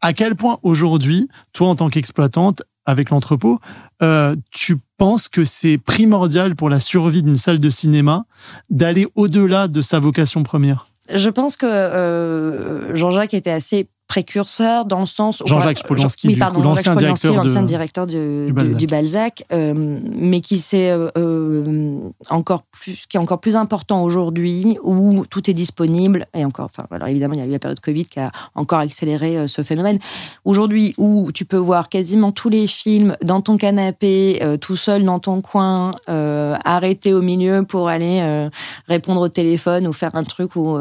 [0.00, 3.60] À quel point aujourd'hui, toi en tant qu'exploitante, avec l'entrepôt,
[4.02, 8.24] euh, tu penses que c'est primordial pour la survie d'une salle de cinéma
[8.68, 10.86] d'aller au-delà de sa vocation première?
[11.14, 16.62] Je pense que euh, Jean-Jacques était assez précurseur dans le sens Jean-Jacques Spolensky, oui, pardon,
[16.62, 21.96] l'ancien directeur, l'ancien directeur de, du Balzac, du Balzac euh, mais qui c'est euh,
[22.28, 26.88] encore plus, qui est encore plus important aujourd'hui où tout est disponible et encore, enfin,
[26.90, 29.62] alors évidemment il y a eu la période Covid qui a encore accéléré euh, ce
[29.62, 30.00] phénomène.
[30.44, 35.04] Aujourd'hui où tu peux voir quasiment tous les films dans ton canapé, euh, tout seul
[35.04, 38.48] dans ton coin, euh, arrêté au milieu pour aller
[38.88, 40.76] répondre au téléphone ou faire un truc ou,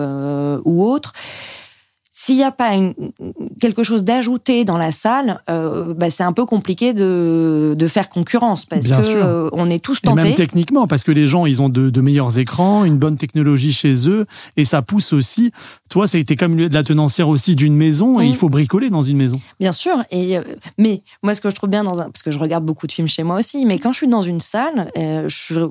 [0.65, 1.13] ou autre.
[2.21, 2.93] S'il n'y a pas une,
[3.61, 8.09] quelque chose d'ajouté dans la salle, euh, bah c'est un peu compliqué de, de faire
[8.09, 9.23] concurrence parce Bien que sûr.
[9.23, 10.19] euh, on est tous tentés.
[10.19, 13.15] Et même techniquement, parce que les gens, ils ont de, de, meilleurs écrans, une bonne
[13.15, 14.25] technologie chez eux,
[14.57, 15.53] et ça pousse aussi.
[15.89, 18.89] Toi, ça a été comme de la tenancière aussi d'une maison, et il faut bricoler
[18.89, 19.39] dans une maison.
[19.61, 20.03] Bien sûr.
[20.11, 20.41] Et euh,
[20.77, 22.91] mais moi, ce que je trouve bien dans un, parce que je regarde beaucoup de
[22.91, 25.69] films chez moi aussi, mais quand je suis dans une salle, je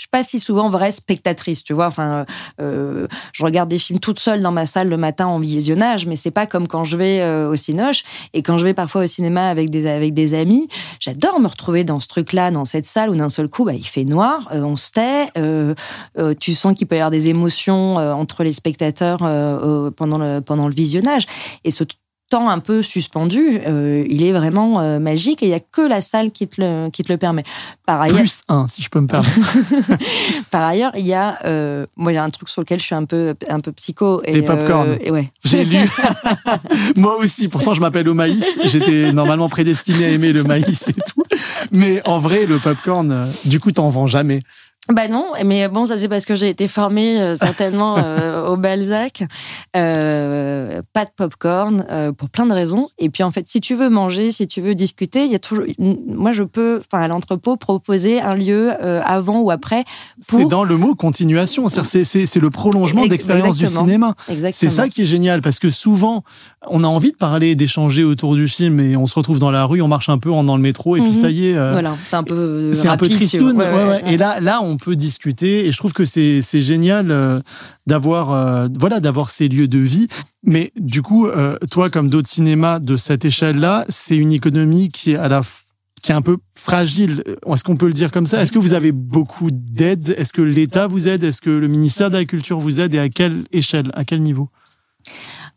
[0.00, 1.86] je suis pas si souvent vraie spectatrice, tu vois.
[1.86, 2.24] Enfin,
[2.58, 6.16] euh, je regarde des films toute seule dans ma salle le matin en visionnage, mais
[6.16, 9.06] c'est pas comme quand je vais euh, au Cinoche et quand je vais parfois au
[9.06, 10.68] cinéma avec des avec des amis.
[11.00, 13.84] J'adore me retrouver dans ce truc-là, dans cette salle où d'un seul coup, bah, il
[13.84, 15.74] fait noir, euh, on se tait, euh,
[16.18, 19.90] euh, tu sens qu'il peut y avoir des émotions euh, entre les spectateurs euh, euh,
[19.90, 21.26] pendant le pendant le visionnage
[21.64, 21.84] et ce
[22.30, 25.82] temps un peu suspendu, euh, il est vraiment euh, magique et il y a que
[25.82, 27.44] la salle qui te le, qui te le permet.
[27.84, 29.52] Par ailleurs, Plus un, si je peux me permettre.
[30.50, 32.84] par ailleurs, il y a, euh, moi, il y a un truc sur lequel je
[32.84, 34.22] suis un peu, un peu psycho.
[34.24, 34.96] Et, Les pop-corn.
[35.00, 35.28] et ouais.
[35.44, 35.78] J'ai lu.
[36.96, 37.48] Moi aussi.
[37.48, 38.58] Pourtant, je m'appelle au maïs.
[38.64, 41.24] J'étais normalement prédestiné à aimer le maïs et tout.
[41.72, 44.40] Mais en vrai, le popcorn, du coup, t'en vends jamais.
[44.92, 48.56] Bah non, mais bon, ça c'est parce que j'ai été formée euh, certainement euh, au
[48.56, 49.22] Balzac.
[49.76, 51.84] Euh, pas de popcorn
[52.16, 52.88] pour plein de raisons.
[52.98, 55.38] Et puis en fait, si tu veux manger, si tu veux discuter, il y a
[55.38, 55.64] toujours.
[55.78, 58.70] Moi, je peux, enfin à l'entrepôt, proposer un lieu
[59.04, 59.84] avant ou après.
[60.28, 60.38] Pour...
[60.40, 61.68] C'est dans le mot continuation.
[61.68, 64.14] C'est le prolongement de Ex- l'expérience du cinéma.
[64.52, 66.24] C'est ça qui est génial parce que souvent,
[66.68, 69.64] on a envie de parler, d'échanger autour du film et on se retrouve dans la
[69.64, 71.20] rue, on marche un peu, on est dans le métro et puis Mhm.
[71.20, 71.70] ça y est.
[71.72, 72.72] Voilà, c'est un peu.
[72.74, 73.54] c'est un peu tristoun.
[73.54, 73.64] vois.
[73.64, 74.02] ouais, Ouais, ouais.
[74.04, 74.12] ouais.
[74.12, 75.66] Et là, là, on peut discuter.
[75.66, 77.38] Et je trouve que c'est génial euh,
[77.86, 80.08] d'avoir euh, voilà d'avoir ces lieux de vie.
[80.42, 85.12] Mais du coup, euh, toi, comme d'autres cinémas de cette échelle-là, c'est une économie qui
[85.12, 85.42] est à la
[86.02, 87.22] qui est un peu fragile.
[87.46, 88.42] Est-ce qu'on peut le dire comme ça?
[88.42, 90.14] Est-ce que vous avez beaucoup d'aide?
[90.16, 91.22] Est-ce que l'État vous aide?
[91.24, 92.94] Est-ce que le ministère de la Culture vous aide?
[92.94, 93.90] Et à quelle échelle?
[93.92, 94.48] À quel niveau?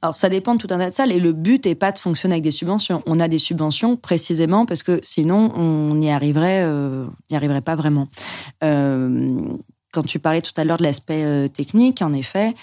[0.04, 1.98] Alors ça dépend de tout un tas de salles et le but est pas de
[1.98, 3.02] fonctionner avec des subventions.
[3.06, 8.10] On a des subventions précisément parce que sinon on n'y arriverait, euh, arriverait pas vraiment.
[8.66, 9.40] Euh,
[9.94, 12.54] quand tu parlais tout à l'heure de l'aspect euh, technique, en effet,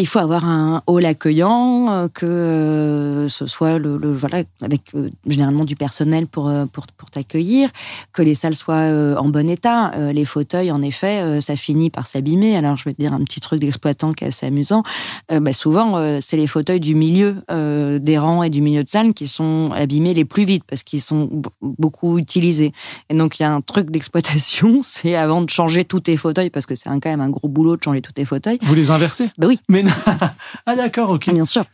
[0.00, 4.82] il faut avoir un hall accueillant, euh, que euh, ce soit le, le- voilà avec
[4.94, 7.68] euh, généralement du personnel pour pour, pour t'accueillir,
[8.12, 8.88] que les salles soient
[9.18, 9.92] en bon état.
[10.12, 12.56] Les fauteuils, en effet, ça finit par s'abîmer.
[12.56, 14.82] Alors je vais te dire un petit truc d'exploitant qui est assez amusant.
[15.30, 18.88] Euh, bah, souvent, c'est les fauteuils du milieu euh, des rangs et du milieu de
[18.88, 21.28] salle qui sont abîmés les plus vite parce qu'ils sont
[21.60, 22.72] beaucoup utilisés.
[23.10, 26.50] Et donc, il y a un truc d'exploitation, c'est avant de changer tous tes fauteuils,
[26.50, 28.58] parce que c'est quand même un gros boulot de changer tous tes fauteuils.
[28.62, 29.28] Vous les inversez?
[29.38, 29.58] Bah oui.
[29.68, 29.81] Mais
[30.66, 31.32] ah d'accord, ok.
[31.32, 31.64] Bien sûr.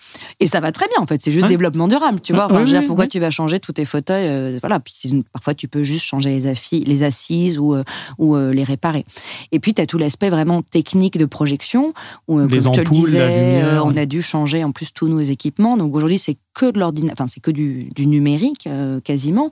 [0.41, 1.21] Et ça va très bien en fait.
[1.23, 2.47] C'est juste développement durable, tu vois.
[2.47, 3.11] Enfin, je veux dire, pourquoi oui.
[3.11, 4.81] tu vas changer tous tes fauteuils euh, Voilà.
[4.81, 7.83] Puis parfois tu peux juste changer les, affi- les assises ou, euh,
[8.19, 9.05] ou euh, les réparer.
[9.53, 11.93] Et puis tu as tout l'aspect vraiment technique de projection
[12.29, 15.09] où, Les comme je te le ampoules, disais, on a dû changer en plus tous
[15.09, 15.77] nos équipements.
[15.77, 18.69] Donc aujourd'hui c'est que de l'ordinateur, enfin c'est que du, du numérique
[19.05, 19.51] quasiment.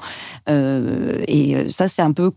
[0.49, 2.33] Et ça c'est un peu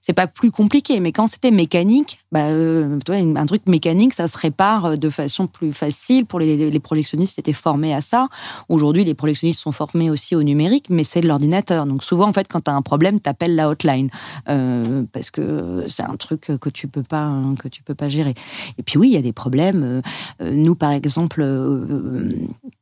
[0.00, 4.36] c'est pas plus compliqué, mais quand c'était mécanique, bah, euh, un truc mécanique, ça se
[4.36, 6.26] répare euh, de façon plus facile.
[6.26, 8.28] Pour les, les projectionnistes, étaient formés à ça.
[8.68, 11.86] Aujourd'hui, les projectionnistes sont formés aussi au numérique, mais c'est de l'ordinateur.
[11.86, 14.10] Donc souvent, en fait, quand tu as un problème, tu appelles la hotline
[14.50, 18.34] euh, parce que c'est un truc que tu peux pas que tu peux pas gérer.
[18.76, 20.02] Et puis oui, il y a des problèmes.
[20.40, 21.46] Nous, par exemple,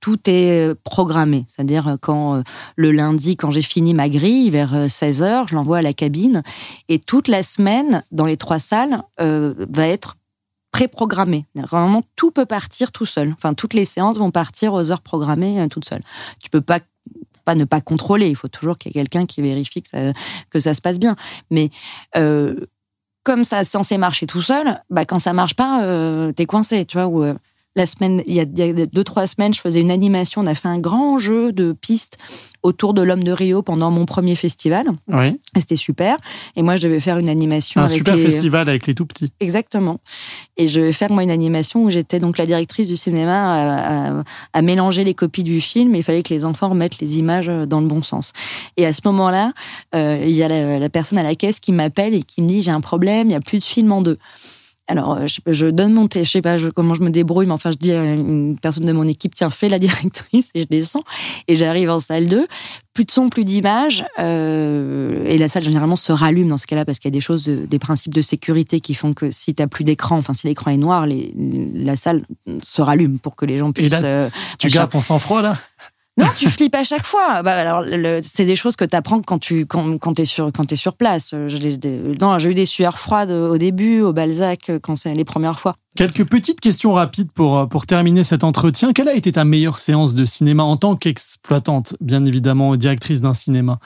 [0.01, 1.45] tout est programmé.
[1.49, 2.43] C'est-à-dire quand
[2.75, 6.43] le lundi, quand j'ai fini ma grille vers 16 h je l'envoie à la cabine
[6.89, 9.03] et toute la semaine dans les trois salles
[9.37, 10.17] va être
[10.71, 11.47] préprogrammé.
[11.55, 13.33] Vraiment, tout peut partir tout seul.
[13.33, 16.03] Enfin, toutes les séances vont partir aux heures programmées euh, toutes seules.
[16.43, 16.81] Tu peux pas
[17.47, 18.29] pas ne pas contrôler.
[18.29, 20.13] Il faut toujours qu'il y ait quelqu'un qui vérifie que ça,
[20.51, 21.17] que ça se passe bien.
[21.51, 21.71] Mais
[22.17, 22.57] euh,
[23.23, 26.85] comme ça est censé marcher tout seul, bah quand ça marche pas, euh, t'es coincé,
[26.85, 27.09] tu vois.
[27.25, 27.35] Euh,
[27.77, 30.41] la semaine, il y, a, il y a deux trois semaines, je faisais une animation.
[30.43, 32.17] On a fait un grand jeu de pistes
[32.63, 34.87] autour de l'homme de Rio pendant mon premier festival.
[35.09, 35.27] Oui.
[35.55, 36.17] Et c'était super.
[36.57, 37.81] Et moi, je devais faire une animation.
[37.81, 39.31] Un avec super les- festival avec les tout petits.
[39.41, 40.01] Exactement.
[40.57, 44.19] Et je vais faire moi une animation où j'étais donc la directrice du cinéma à,
[44.19, 44.23] à-
[44.55, 45.95] à mélanger les copies du film.
[45.95, 48.33] Et il fallait que les enfants remettent les images dans le bon sens.
[48.79, 49.53] Et à ce moment-là,
[49.95, 52.49] euh, il y a la, la personne à la caisse qui m'appelle et qui me
[52.49, 54.19] dit j'ai un problème, il y a plus de film en deux.
[54.89, 57.47] Alors, euh, je, je donne mon thé, je sais pas je- comment je me débrouille,
[57.47, 60.61] mais enfin, je dis à une personne de mon équipe, tiens, fais la directrice, et
[60.63, 61.03] je descends,
[61.49, 62.47] et j'arrive en salle 2,
[62.93, 66.85] plus de son, plus d'image, euh, et la salle généralement se rallume dans ce cas-là,
[66.85, 69.55] parce qu'il y a des choses, de- des principes de sécurité qui font que si
[69.55, 71.35] t'as plus d'écran, enfin, si l'écran est noir, les,
[71.75, 72.23] la salle
[72.63, 73.91] se rallume pour que les gens puissent...
[73.91, 75.59] là, euh, Tu gardes ton sang-froid là?
[76.19, 77.43] Non, tu flippes à chaque fois.
[77.43, 77.85] Bah, alors,
[78.23, 80.95] c'est des choses que tu apprends quand tu quand, quand es sur quand es sur
[80.97, 81.35] place.
[81.47, 85.25] J'ai des- non, j'ai eu des sueurs froides au début au Balzac quand c'est les
[85.25, 85.75] premières fois.
[85.95, 88.93] Quelques petites questions rapides pour, euh, pour terminer cet entretien.
[88.93, 93.35] Quelle a été ta meilleure séance de cinéma en tant qu'exploitante, bien évidemment, directrice d'un
[93.35, 93.79] cinéma?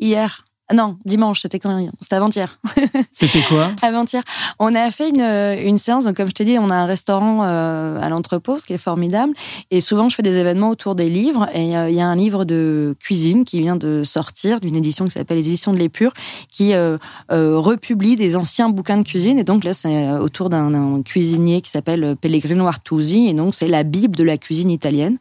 [0.00, 0.42] Hier,
[0.74, 2.58] non, dimanche, c'était quand C'était avant-hier.
[3.12, 3.70] C'était quoi?
[3.82, 4.22] Avant-hier.
[4.58, 7.44] On a fait une, une séance, donc comme je t'ai dit, on a un restaurant
[7.44, 9.32] euh, à l'entrepôt, ce qui est formidable.
[9.70, 11.48] Et souvent, je fais des événements autour des livres.
[11.54, 15.04] Et euh, il y a un livre de cuisine qui vient de sortir, d'une édition
[15.04, 16.12] qui s'appelle Les Éditions de l'Épure,
[16.50, 16.98] qui euh,
[17.30, 19.38] republie des anciens bouquins de cuisine.
[19.38, 23.28] Et donc là, c'est autour d'un cuisinier qui s'appelle Pellegrino Artusi.
[23.28, 25.18] Et donc, c'est la Bible de la cuisine italienne.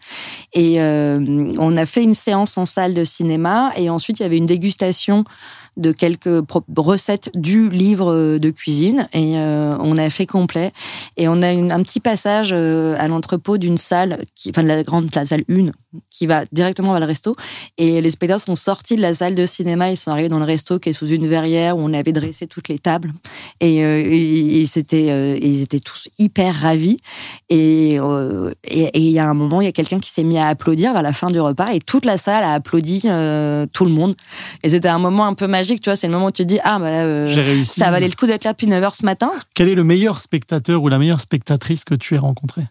[0.53, 3.71] Et on a fait une séance en salle de cinéma.
[3.75, 5.25] Et ensuite, il y avait une dégustation
[5.77, 6.41] de quelques
[6.77, 9.07] recettes du livre de cuisine.
[9.13, 10.71] Et euh, on a fait complet.
[11.17, 14.67] Et on a une- un petit passage euh, à l'entrepôt d'une salle qui enfin de
[14.67, 15.71] la grande la salle 1
[16.09, 17.35] qui va directement vers le resto.
[17.77, 19.89] Et les spectateurs sont sortis de la salle de cinéma.
[19.91, 22.47] Ils sont arrivés dans le resto qui est sous une verrière où on avait dressé
[22.47, 23.11] toutes les tables.
[23.59, 26.97] Et, euh, et- et c'était euh, ils étaient tous hyper ravis.
[27.49, 30.37] Et euh, et il y a un moment il y a quelqu'un qui s'est mis
[30.37, 33.91] à applaudir vers la fin du repas et toute la salle a applaudi tout le
[33.91, 34.15] monde.
[34.63, 35.95] Et c'était un moment un peu magique tu vois.
[35.95, 37.79] C'est le moment où tu te dis ah bah J'ai réussi.
[37.79, 39.31] ça valait le coup d'être là depuis 9h ce matin.
[39.53, 42.61] Quel est le meilleur spectateur ou la meilleure spectatrice que tu aies rencontré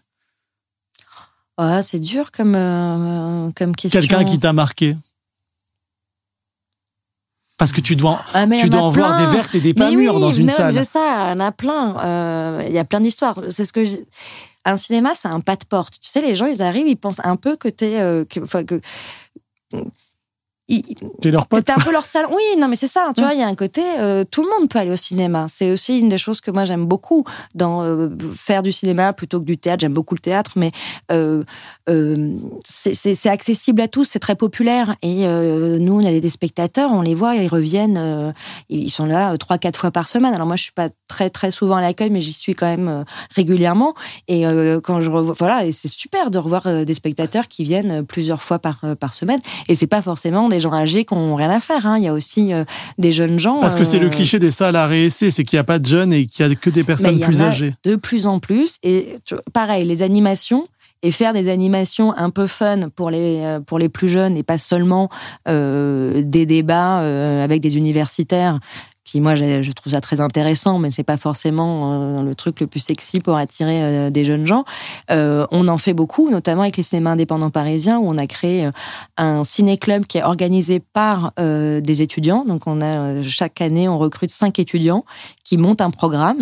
[1.57, 4.95] Ah, c'est dur comme euh, comme question Quelqu'un qui t'a marqué
[7.57, 9.91] Parce que tu dois, Ah, tu en dois en voir des vertes et des pas
[9.91, 10.73] mûres oui, dans une non, salle.
[10.73, 11.95] C'est ça, il y en a plein.
[12.03, 13.39] Euh, Il y a plein d'histoires.
[13.49, 13.97] C'est ce que je-
[14.65, 15.99] un cinéma, c'est un pas de porte.
[15.99, 18.39] Tu sais, les gens, ils arrivent, ils pensent un peu que t'es, euh, que.
[21.21, 21.69] T'es leur pote.
[21.69, 22.29] Un peu leur salon.
[22.33, 23.11] Oui, non, mais c'est ça.
[23.15, 25.45] Tu vois, il y a un côté, euh, tout le monde peut aller au cinéma.
[25.47, 27.23] C'est aussi une des choses que moi j'aime beaucoup
[27.55, 29.81] dans euh, faire du cinéma plutôt que du théâtre.
[29.81, 30.71] J'aime beaucoup le théâtre, mais
[31.11, 31.43] euh,
[31.89, 32.33] euh,
[32.65, 34.95] c'est- accessible à tous, c'est très populaire.
[35.01, 38.31] Et euh, nous, on a des spectateurs, on les voit, ils reviennent, euh,
[38.69, 40.33] ils sont là trois, quatre fois par semaine.
[40.33, 43.03] Alors moi, je suis pas très, très souvent à l'accueil, mais j'y suis quand même
[43.35, 43.93] régulièrement.
[44.27, 44.43] Et
[44.83, 48.59] quand je revois, voilà, et c'est super de revoir des spectateurs qui viennent plusieurs fois
[48.59, 49.39] par, par semaine.
[49.69, 51.85] Et c'est pas forcément des gens âgés qui ont rien à faire.
[51.85, 51.97] hein.
[51.97, 52.51] Il y a aussi
[52.97, 53.59] des jeunes gens.
[53.59, 55.85] Parce que c'est le cliché des salles à réessai, c'est qu'il n'y a pas de
[55.85, 57.73] jeunes et qu'il n'y a que des personnes plus âgées.
[57.83, 58.77] De plus en plus.
[58.83, 59.17] Et
[59.53, 60.65] pareil, les animations
[61.03, 64.43] et faire des animations un peu fun pour les euh, pour les plus jeunes et
[64.43, 65.09] pas seulement
[65.47, 68.59] euh, des débats euh, avec des universitaires
[69.05, 72.59] qui moi je, je trouve ça très intéressant mais c'est pas forcément euh, le truc
[72.61, 74.63] le plus sexy pour attirer euh, des jeunes gens.
[75.11, 78.65] Euh, on en fait beaucoup notamment avec les cinémas indépendants parisiens où on a créé
[78.65, 78.71] euh,
[79.17, 82.45] un ciné-club qui est organisé par euh, des étudiants.
[82.45, 85.03] Donc on a euh, chaque année on recrute cinq étudiants
[85.43, 86.37] qui montent un programme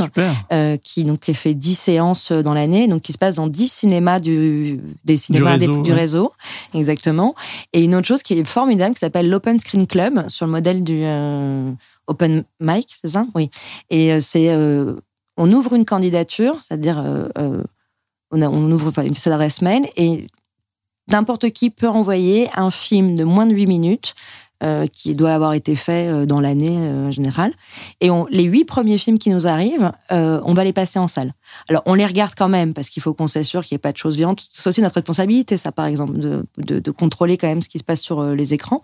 [0.52, 3.68] euh, qui donc qui fait 10 séances dans l'année, donc qui se passe dans 10
[3.72, 5.98] cinémas du, des cinémas réseau, des- du ouais.
[5.98, 6.32] réseau,
[6.76, 7.36] exactement.
[7.74, 10.84] Et une autre chose qui est formidable, qui s'appelle l'Open Screen Club, sur le modèle
[10.84, 11.72] du euh,
[12.08, 13.26] Open Mic, c'est ça?
[13.36, 13.50] Oui.
[13.90, 14.96] Et euh, c'est, euh,
[15.38, 17.64] on ouvre une candidature, c'est-à-dire euh,
[18.32, 20.28] on, ouvre une adresse mail et
[21.10, 24.16] n'importe qui peut envoyer un film de moins de 8 minutes
[24.94, 27.52] qui doit avoir été fait dans l'année euh, générale.
[28.00, 31.34] Et on, les huit premiers films qui nous arrivent, on va les passer en salle.
[31.68, 33.92] Alors, on les regarde quand même parce qu'il faut qu'on s'assure qu'il n'y ait pas
[33.92, 34.46] de choses violentes.
[34.52, 38.02] C'est aussi notre responsabilité, ça, par exemple, de, contrôler quand même ce qui se passe
[38.02, 38.84] sur les écrans.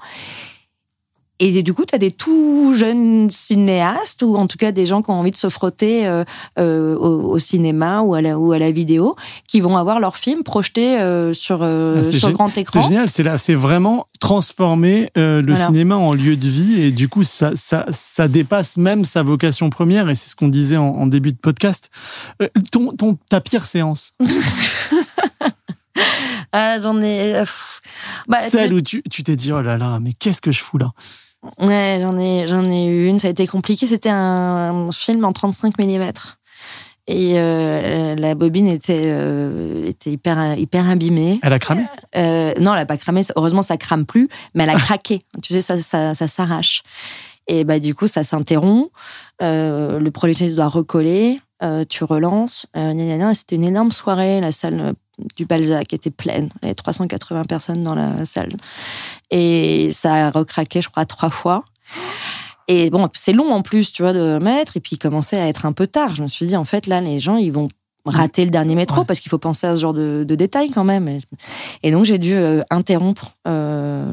[1.39, 5.03] Et du coup, tu as des tout jeunes cinéastes, ou en tout cas des gens
[5.03, 6.23] qui ont envie de se frotter euh,
[6.57, 9.15] euh, au, au, cinéma ou à, la, ou à la vidéo,
[9.47, 12.81] qui vont avoir leur film projeté euh, sur, Ah, sur grand écran.
[12.81, 15.65] C'est génial, c'est là, c'est vraiment transformer le Voilà.
[15.67, 19.69] cinéma en lieu de vie et du coup ça, ça, ça dépasse même sa vocation
[19.69, 21.91] première et c'est ce qu'on disait en, en début de podcast.
[22.71, 24.13] Ton, ton, ta pire séance,
[26.51, 27.43] Ah, j'en ai.
[28.27, 30.77] Bah, celle où tu tu t'es dit oh là là, mais qu'est-ce que je fous
[30.77, 30.91] là?
[31.59, 33.19] Ouais, j'en ai, j'en ai eu une.
[33.19, 33.87] Ça a été compliqué.
[33.87, 36.11] C'était un, film en 35 mm.
[37.09, 41.39] Et euh, la bobine était, euh, était hyper, hyper abîmée.
[41.41, 41.85] Elle a cramé?
[42.17, 43.21] Euh, non, elle a pas cramé.
[43.35, 45.21] Heureusement, ça crame plus, mais elle a craqué.
[45.41, 46.83] Tu sais, ça, ça, ça s'arrache.
[47.47, 48.91] Et bah du coup, ça s'interrompt.
[49.39, 51.39] Le projectionniste doit recoller.
[51.87, 52.65] Tu relances.
[52.73, 54.41] C'était une énorme soirée.
[54.41, 54.93] La salle
[55.35, 56.49] du Balzac était pleine.
[56.61, 58.53] Il y avait 380 personnes dans la salle.
[59.31, 61.63] Et ça a recraqué, je crois, trois fois.
[62.67, 64.77] Et bon, c'est long en plus, tu vois, de mettre.
[64.77, 66.15] Et puis, il commençait à être un peu tard.
[66.15, 67.69] Je me suis dit, en fait, là, les gens, ils vont
[68.09, 70.83] rater le dernier métro parce qu'il faut penser à ce genre de, de détails quand
[70.83, 71.19] même.
[71.83, 74.05] Et, donc, j'ai dû euh, interrompre euh,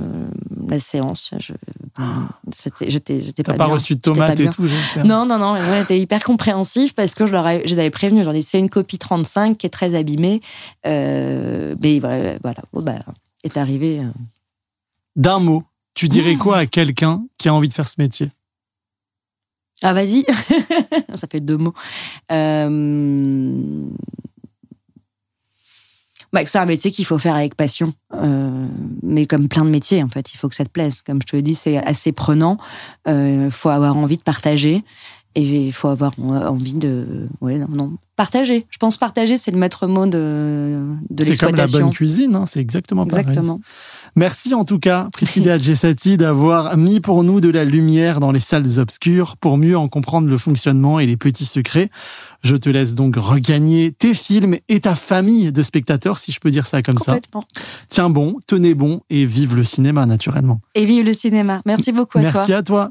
[0.69, 1.31] la séance.
[2.57, 3.75] J'étais, j'étais T'as pas, pas bien.
[3.75, 5.05] reçu de tomates et tout, j'espère.
[5.05, 5.55] Non, non, non.
[5.55, 8.23] Ouais, était hyper compréhensif parce que je leur je les avais prévenus.
[8.23, 10.41] Je leur ai dit, c'est une copie 35 qui est très abîmée.
[10.87, 12.63] Euh, mais voilà, voilà.
[12.73, 12.95] Bon, bah,
[13.43, 14.01] est arrivé.
[15.17, 15.63] D'un mot,
[15.95, 18.31] tu dirais quoi à quelqu'un qui a envie de faire ce métier?
[19.85, 20.25] Ah, vas-y.
[21.15, 21.75] Ça fait deux mots.
[22.33, 23.87] Euh...
[26.33, 27.93] Bah, c'est un métier qu'il faut faire avec passion.
[28.15, 28.67] Euh,
[29.03, 31.03] mais comme plein de métiers, en fait, il faut que ça te plaise.
[31.03, 32.57] Comme je te le dis, c'est assez prenant.
[33.07, 34.83] Il euh, faut avoir envie de partager.
[35.37, 37.29] Et il faut avoir envie de...
[37.41, 37.93] Ouais, non, non.
[38.17, 38.65] Partager.
[38.71, 42.45] Je pense partager, c'est le maître mot de, de C'est comme la bonne cuisine, hein,
[42.47, 43.23] c'est exactement pareil.
[43.23, 43.61] Exactement.
[44.15, 48.39] Merci en tout cas, Priscilla Gessati, d'avoir mis pour nous de la lumière dans les
[48.39, 51.91] salles obscures pour mieux en comprendre le fonctionnement et les petits secrets.
[52.45, 56.53] Je te laisse donc regagner tes films et ta famille de spectateurs, si je peux
[56.53, 57.15] dire ça comme ça.
[57.15, 57.45] Complètement.
[57.89, 60.61] Tiens bon, tenez bon et vive le cinéma naturellement.
[60.77, 61.63] Et vive le cinéma.
[61.67, 62.57] Merci beaucoup à Merci toi.
[62.57, 62.91] à toi.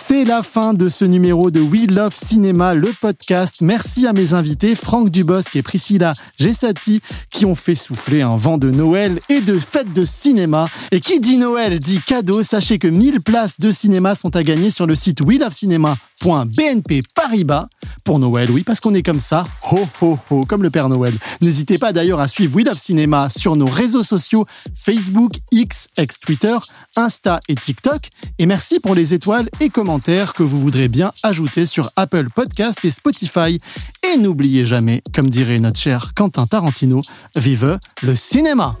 [0.00, 3.56] C'est la fin de ce numéro de We Love Cinéma, le podcast.
[3.62, 8.58] Merci à mes invités, Franck Dubosc et Priscilla Gessati, qui ont fait souffler un vent
[8.58, 10.68] de Noël et de fête de cinéma.
[10.92, 12.44] Et qui dit Noël dit cadeau.
[12.44, 17.66] Sachez que 1000 places de cinéma sont à gagner sur le site welovecinema.bnp Paribas
[18.04, 18.52] pour Noël.
[18.52, 19.48] Oui, parce qu'on est comme ça.
[19.72, 21.14] Ho, ho, ho, comme le Père Noël.
[21.40, 24.46] N'hésitez pas d'ailleurs à suivre We Love Cinéma sur nos réseaux sociaux
[24.76, 26.56] Facebook, X, ex-Twitter,
[26.94, 28.10] Insta et TikTok.
[28.38, 32.84] Et merci pour les étoiles et commentaires que vous voudrez bien ajouter sur Apple Podcast
[32.84, 33.58] et Spotify.
[34.06, 37.00] Et n'oubliez jamais, comme dirait notre cher Quentin Tarantino,
[37.36, 38.76] vive le cinéma!